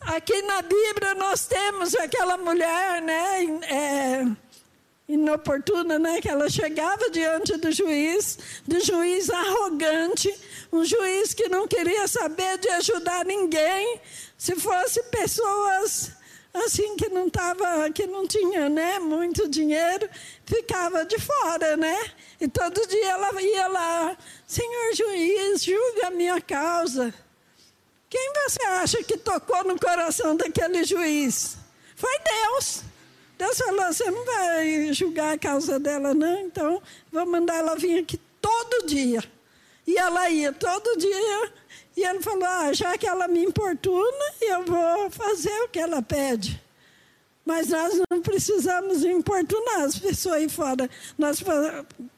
Aqui 0.00 0.40
na 0.42 0.62
Bíblia 0.62 1.14
nós 1.14 1.46
temos 1.46 1.94
aquela 1.94 2.36
mulher, 2.38 3.02
né, 3.02 3.44
é, 3.62 4.24
inoportuna, 5.08 5.98
né, 5.98 6.20
que 6.20 6.28
ela 6.28 6.48
chegava 6.48 7.10
diante 7.10 7.56
do 7.56 7.72
juiz, 7.72 8.38
do 8.66 8.78
juiz 8.84 9.30
arrogante, 9.30 10.32
um 10.72 10.84
juiz 10.84 11.34
que 11.34 11.48
não 11.48 11.66
queria 11.66 12.06
saber 12.06 12.58
de 12.58 12.68
ajudar 12.68 13.24
ninguém, 13.24 14.00
se 14.36 14.54
fosse 14.56 15.02
pessoas 15.04 16.12
assim 16.64 16.96
que 16.96 17.08
não 17.08 17.28
tava, 17.28 17.90
que 17.90 18.06
não 18.06 18.26
tinha, 18.26 18.68
né, 18.68 18.98
muito 18.98 19.48
dinheiro, 19.48 20.08
ficava 20.44 21.04
de 21.04 21.18
fora, 21.18 21.76
né? 21.76 21.96
E 22.40 22.48
todo 22.48 22.86
dia 22.86 23.10
ela 23.10 23.42
ia 23.42 23.66
lá, 23.68 24.16
Senhor 24.46 24.94
juiz, 24.94 25.64
julga 25.64 26.08
a 26.08 26.10
minha 26.10 26.40
causa. 26.40 27.12
Quem 28.08 28.32
você 28.34 28.62
acha 28.64 29.02
que 29.02 29.16
tocou 29.16 29.64
no 29.64 29.78
coração 29.78 30.36
daquele 30.36 30.84
juiz? 30.84 31.56
Foi 31.96 32.18
Deus. 32.20 32.82
Deus 33.38 33.58
falou: 33.58 33.92
você 33.92 34.10
não 34.10 34.24
vai 34.24 34.92
julgar 34.92 35.34
a 35.34 35.38
causa 35.38 35.78
dela, 35.78 36.14
não, 36.14 36.40
então 36.40 36.82
vou 37.12 37.26
mandar 37.26 37.56
ela 37.56 37.76
vir 37.76 38.00
aqui 38.00 38.18
todo 38.40 38.86
dia. 38.86 39.22
E 39.86 39.96
ela 39.96 40.28
ia 40.30 40.52
todo 40.52 40.96
dia 40.96 41.52
e 41.96 42.04
ele 42.04 42.20
falou: 42.20 42.44
ah, 42.44 42.72
já 42.72 42.96
que 42.98 43.06
ela 43.06 43.26
me 43.26 43.42
importuna, 43.44 44.32
eu 44.40 44.64
vou 44.64 45.10
fazer 45.10 45.62
o 45.62 45.68
que 45.68 45.78
ela 45.78 46.02
pede. 46.02 46.62
Mas 47.44 47.68
nós 47.68 47.94
não 48.10 48.20
precisamos 48.20 49.04
importunar 49.04 49.82
as 49.82 49.98
pessoas 49.98 50.34
aí 50.34 50.48
fora. 50.48 50.90
Nós 51.16 51.42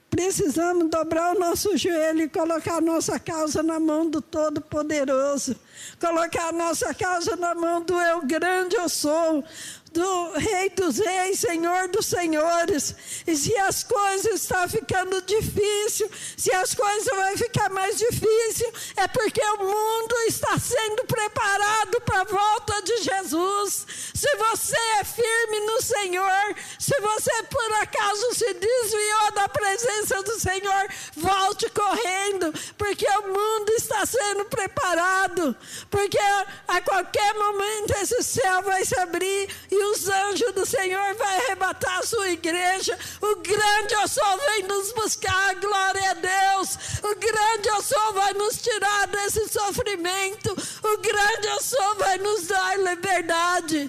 precisamos 0.08 0.88
dobrar 0.88 1.36
o 1.36 1.38
nosso 1.38 1.76
joelho 1.76 2.22
e 2.22 2.28
colocar 2.28 2.76
a 2.76 2.80
nossa 2.80 3.20
causa 3.20 3.62
na 3.62 3.78
mão 3.78 4.08
do 4.08 4.22
Todo-Poderoso. 4.22 5.54
Colocar 6.00 6.48
a 6.48 6.52
nossa 6.52 6.94
causa 6.94 7.36
na 7.36 7.54
mão 7.54 7.82
do 7.82 7.94
Eu 8.00 8.22
Grande 8.22 8.74
Eu 8.74 8.88
Sou. 8.88 9.44
Do 9.92 10.32
Rei 10.32 10.70
dos 10.70 10.98
Reis, 10.98 11.40
Senhor 11.40 11.88
dos 11.88 12.06
Senhores. 12.06 12.94
E 13.26 13.36
se 13.36 13.56
as 13.56 13.82
coisas 13.84 14.42
estão 14.42 14.68
ficando 14.68 15.20
difícil, 15.22 16.10
se 16.36 16.52
as 16.52 16.74
coisas 16.74 17.06
vão 17.06 17.36
ficar 17.36 17.70
mais 17.70 17.98
difícil, 17.98 18.72
é 18.96 19.08
porque 19.08 19.40
o 19.40 19.58
mundo 19.58 20.14
está 20.26 20.58
sendo 20.58 21.04
preparado 21.04 22.00
para 22.02 22.20
a 22.20 22.24
volta 22.24 22.82
de 22.82 23.02
Jesus. 23.02 23.86
Se 24.18 24.36
você 24.36 24.76
é 24.98 25.04
firme 25.04 25.60
no 25.60 25.80
Senhor, 25.80 26.56
se 26.76 27.00
você 27.00 27.42
por 27.44 27.72
acaso 27.74 28.34
se 28.34 28.52
desviou 28.52 29.30
da 29.32 29.48
presença 29.48 30.20
do 30.24 30.40
Senhor, 30.40 30.88
volte 31.14 31.70
correndo, 31.70 32.52
porque 32.76 33.06
o 33.06 33.28
mundo 33.28 33.70
está 33.76 34.04
sendo 34.04 34.44
preparado, 34.46 35.54
porque 35.88 36.18
a 36.66 36.80
qualquer 36.80 37.32
momento 37.34 37.92
esse 38.02 38.20
céu 38.24 38.60
vai 38.62 38.84
se 38.84 38.98
abrir 38.98 39.48
e 39.70 39.84
os 39.92 40.08
anjos 40.08 40.52
do 40.52 40.66
Senhor 40.66 41.14
vão 41.14 41.28
arrebatar 41.28 42.00
a 42.00 42.02
sua 42.02 42.28
igreja. 42.30 42.98
O 43.22 43.36
grande 43.36 43.94
eu 43.94 44.08
sou 44.08 44.36
vem 44.48 44.64
nos 44.64 44.90
buscar, 44.94 45.54
glória 45.60 46.10
a 46.10 46.14
Deus. 46.14 46.76
O 47.04 47.14
grande 47.14 47.68
eu 47.68 47.80
sou 47.82 48.12
vai 48.14 48.34
nos 48.34 48.60
tirar 48.60 49.06
desse 49.06 49.48
sofrimento. 49.48 50.50
O 50.82 50.98
grande 50.98 51.46
eu 51.46 51.62
sou 51.62 51.94
vai 51.94 52.18
nos 52.18 52.48
dar 52.48 52.76
liberdade. 52.80 53.88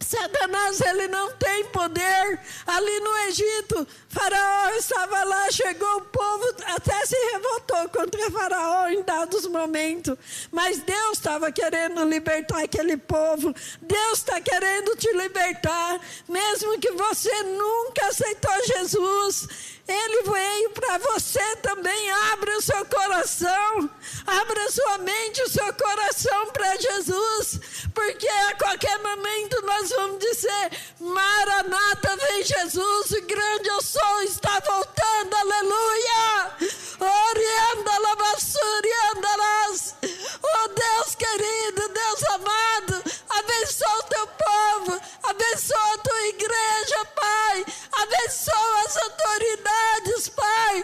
Satanás 0.00 0.80
ele 0.80 1.08
não 1.08 1.32
tem 1.32 1.64
poder. 1.66 2.40
Ali 2.66 3.00
no 3.00 3.16
Egito, 3.28 3.86
Faraó 4.08 4.70
estava 4.76 5.24
lá, 5.24 5.50
chegou 5.50 5.96
o 5.96 6.00
povo, 6.02 6.44
até 6.66 7.04
se 7.04 7.16
revoltou 7.32 7.88
contra 7.88 8.30
Faraó 8.30 8.88
em 8.88 9.02
dados 9.02 9.46
momentos. 9.46 10.16
Mas 10.52 10.78
Deus 10.78 11.18
estava 11.18 11.50
querendo 11.50 12.04
libertar 12.04 12.62
aquele 12.62 12.96
povo. 12.96 13.52
Deus 13.82 14.18
está 14.18 14.40
querendo 14.40 14.96
te 14.96 15.12
libertar, 15.12 16.00
mesmo 16.28 16.78
que 16.78 16.92
você 16.92 17.42
nunca 17.42 18.06
aceitou 18.06 18.66
Jesus. 18.66 19.48
Ele 19.88 20.22
veio 20.22 20.70
para 20.70 20.98
você 20.98 21.56
também. 21.56 22.10
Abra 22.32 22.58
o 22.58 22.62
seu 22.62 22.84
coração, 22.84 23.90
abra 24.26 24.70
sua 24.70 24.98
mente, 24.98 25.42
o 25.42 25.48
seu 25.48 25.72
coração 25.72 26.46
para 26.52 26.76
Jesus, 26.76 27.60
porque 27.94 28.28
a 28.28 28.54
qualquer 28.56 28.98
momento 28.98 29.62
nós 29.62 29.87
vamos 29.90 30.18
dizer: 30.18 30.70
Maranata, 31.00 32.16
vem 32.16 32.42
Jesus, 32.42 33.10
o 33.10 33.22
grande 33.26 33.68
eu 33.68 33.82
sou, 33.82 34.22
está 34.22 34.60
voltando, 34.60 35.34
aleluia. 35.34 36.52
Orianda, 37.00 37.98
lavassuriandaras. 38.00 39.94
Oh 40.42 40.68
Deus 40.68 41.14
querido, 41.14 41.88
Deus 41.88 42.22
amado, 42.24 43.02
abençoa 43.30 43.98
o 43.98 44.02
teu 44.04 44.26
povo, 44.26 45.00
abençoa 45.22 45.94
a 45.94 45.98
tua 45.98 46.26
igreja, 46.28 47.04
Pai, 47.14 47.64
abençoa 47.92 48.80
as 48.86 48.96
autoridades, 48.96 50.28
Pai. 50.30 50.82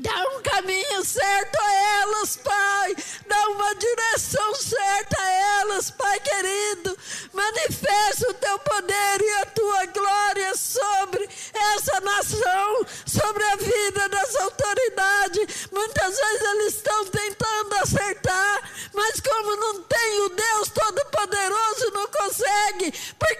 Dá 0.00 0.14
um 0.36 0.42
caminho 0.42 1.04
certo 1.04 1.58
a 1.60 1.72
elas, 1.72 2.36
Pai. 2.36 2.94
Dá 3.26 3.48
uma 3.48 3.74
direção 3.74 4.54
certa 4.54 5.20
a 5.20 5.30
elas, 5.60 5.90
Pai 5.90 6.20
querido. 6.20 6.96
Manifesta 7.32 8.30
o 8.30 8.34
teu 8.34 8.58
poder 8.60 9.20
e 9.20 9.32
a 9.42 9.46
tua 9.46 9.86
glória 9.86 10.54
sobre 10.54 11.28
essa 11.52 12.00
nação, 12.00 12.86
sobre 13.06 13.42
a 13.42 13.56
vida 13.56 14.08
das 14.08 14.36
autoridades. 14.36 15.68
Muitas 15.72 16.16
vezes 16.16 16.42
eles 16.42 16.74
estão 16.74 17.04
tentando 17.06 17.74
acertar, 17.82 18.70
mas 18.94 19.20
como 19.20 19.56
não 19.56 19.82
tem 19.82 20.20
o 20.20 20.28
Deus 20.28 20.68
Todo-Poderoso, 20.68 21.90
não 21.92 22.06
consegue, 22.06 22.94
porque 23.18 23.37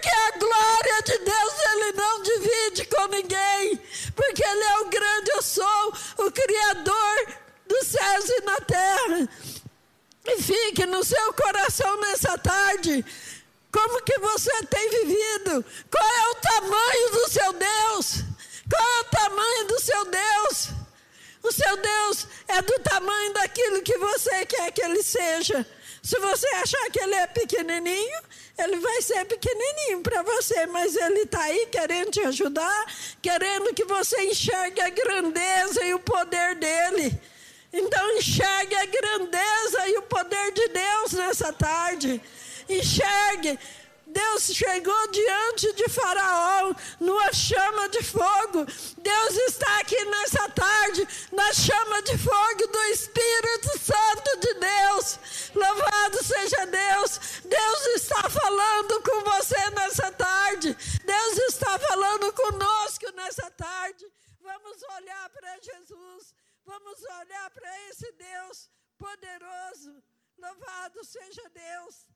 de 52.01 52.17
fogo 52.17 52.67
do 52.67 52.83
Espírito 52.85 53.79
Santo 53.79 54.39
de 54.39 54.53
Deus. 54.53 55.19
Louvado 55.53 56.23
seja 56.23 56.65
Deus. 56.65 57.41
Deus 57.43 57.87
está 57.95 58.29
falando 58.29 59.03
com 59.03 59.23
você 59.23 59.69
nessa 59.71 60.11
tarde. 60.11 60.75
Deus 61.03 61.37
está 61.49 61.77
falando 61.79 62.33
conosco 62.33 63.11
nessa 63.15 63.51
tarde. 63.51 64.05
Vamos 64.39 64.81
olhar 64.97 65.29
para 65.29 65.59
Jesus. 65.59 66.33
Vamos 66.63 67.03
olhar 67.21 67.49
para 67.51 67.89
esse 67.89 68.11
Deus 68.13 68.69
poderoso. 68.97 70.03
Louvado 70.37 71.03
seja 71.03 71.49
Deus. 71.49 72.07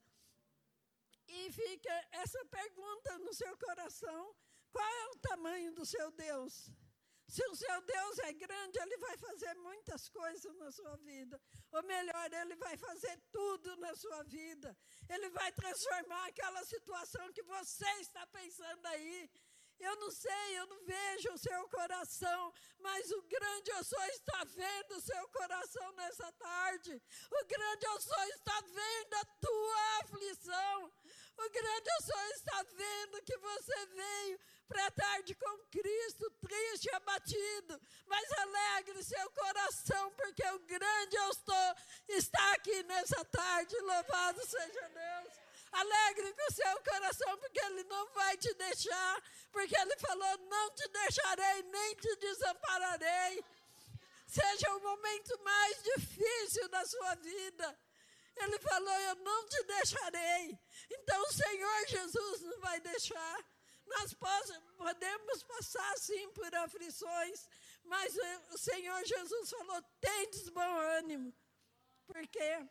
E 1.27 1.51
fica 1.51 2.07
essa 2.11 2.43
pergunta 2.45 3.17
no 3.19 3.33
seu 3.33 3.57
coração: 3.57 4.35
qual 4.71 4.87
é 4.87 5.05
o 5.07 5.19
tamanho 5.19 5.73
do 5.73 5.85
seu 5.85 6.11
Deus? 6.11 6.69
Se 7.35 7.43
o 7.51 7.55
seu 7.55 7.81
Deus 7.81 8.19
é 8.19 8.31
grande, 8.33 8.77
ele 8.79 8.97
vai 8.97 9.17
fazer 9.17 9.55
muitas 9.55 10.07
coisas 10.07 10.55
na 10.55 10.71
sua 10.71 10.95
vida. 10.97 11.41
Ou 11.71 11.81
melhor, 11.81 12.31
ele 12.31 12.55
vai 12.55 12.77
fazer 12.77 13.15
tudo 13.31 13.75
na 13.77 13.95
sua 13.95 14.21
vida. 14.25 14.77
Ele 15.09 15.29
vai 15.31 15.51
transformar 15.51 16.27
aquela 16.27 16.63
situação 16.63 17.33
que 17.33 17.41
você 17.41 17.89
está 18.01 18.27
pensando 18.27 18.85
aí. 18.85 19.31
Eu 19.79 19.95
não 19.95 20.11
sei, 20.11 20.59
eu 20.59 20.67
não 20.67 20.79
vejo 20.85 21.33
o 21.33 21.37
seu 21.39 21.67
coração, 21.69 22.53
mas 22.79 23.09
o 23.09 23.21
grande 23.23 23.71
eu 23.71 23.83
sou 23.83 24.05
está 24.05 24.43
vendo 24.43 24.91
o 24.95 25.01
seu 25.01 25.27
coração 25.29 25.91
nessa 25.93 26.31
tarde. 26.33 27.01
O 27.31 27.45
grande 27.45 27.85
eu 27.87 27.99
sou 27.99 28.23
está 28.25 28.61
vendo 28.61 29.13
a 29.15 29.25
tua 29.41 29.99
aflição. 30.03 30.93
O 31.37 31.49
grande 31.49 31.89
eu 31.95 32.01
sou 32.05 32.25
está 32.27 32.63
vendo 32.63 33.23
que 33.23 33.37
você 33.37 33.85
veio 33.87 34.39
para 34.67 34.91
tarde 34.91 35.35
com 35.35 35.57
Cristo, 35.71 36.29
triste 36.41 36.85
e 36.85 36.95
abatido, 36.95 37.81
mas 38.05 38.31
alegre 38.31 39.03
seu 39.03 39.29
coração, 39.31 40.11
porque 40.11 40.45
o 40.47 40.59
grande 40.59 41.15
eu 41.15 41.29
estou 41.29 41.75
está 42.09 42.53
aqui 42.53 42.83
nessa 42.83 43.23
tarde. 43.25 43.75
Louvado 43.79 44.45
seja 44.45 44.89
Deus. 44.89 45.33
Alegre 45.71 46.33
com 46.33 46.53
seu 46.53 46.81
coração, 46.81 47.37
porque 47.39 47.59
Ele 47.59 47.83
não 47.85 48.07
vai 48.13 48.37
te 48.37 48.53
deixar, 48.53 49.23
porque 49.51 49.75
Ele 49.75 49.97
falou: 49.97 50.37
Não 50.37 50.69
te 50.71 50.87
deixarei, 50.87 51.63
nem 51.63 51.95
te 51.95 52.15
desampararei. 52.17 53.43
Seja 54.27 54.75
o 54.75 54.81
momento 54.81 55.39
mais 55.43 55.83
difícil 55.83 56.67
da 56.69 56.85
sua 56.85 57.15
vida. 57.15 57.79
Ele 58.35 58.59
falou: 58.59 58.99
Eu 59.01 59.15
não 59.15 59.47
te 59.47 59.63
deixarei. 59.63 60.59
Então 60.91 61.21
o 61.21 61.33
Senhor 61.33 61.87
Jesus 61.87 62.41
não 62.41 62.59
vai 62.59 62.79
deixar. 62.79 63.52
Nós 63.97 64.13
podemos 64.77 65.43
passar 65.43 65.97
sim 65.97 66.29
por 66.31 66.53
aflições, 66.55 67.47
mas 67.83 68.15
o 68.51 68.57
Senhor 68.57 69.05
Jesus 69.05 69.49
falou: 69.49 69.81
Tendes 69.99 70.49
bom 70.49 70.77
ânimo. 70.99 71.33
Porque 72.05 72.67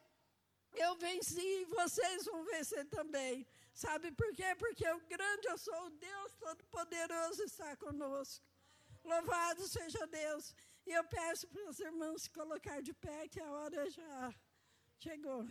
eu 0.74 0.94
venci 0.96 1.40
e 1.40 1.64
vocês 1.64 2.24
vão 2.24 2.44
vencer 2.44 2.84
também. 2.86 3.46
Sabe 3.74 4.12
por 4.12 4.30
quê? 4.34 4.54
Porque 4.58 4.86
o 4.88 5.00
grande 5.00 5.48
eu 5.48 5.58
sou, 5.58 5.86
o 5.86 5.90
Deus 5.90 6.34
Todo-Poderoso 6.34 7.42
está 7.44 7.76
conosco. 7.76 8.44
Louvado 9.04 9.66
seja 9.66 10.06
Deus. 10.06 10.54
E 10.86 10.92
eu 10.92 11.04
peço 11.04 11.48
para 11.48 11.68
os 11.70 11.78
irmãos 11.78 12.22
se 12.22 12.30
colocar 12.30 12.82
de 12.82 12.92
pé, 12.92 13.28
que 13.28 13.40
a 13.40 13.50
hora 13.50 13.88
já 13.90 14.34
chegou. 14.98 15.46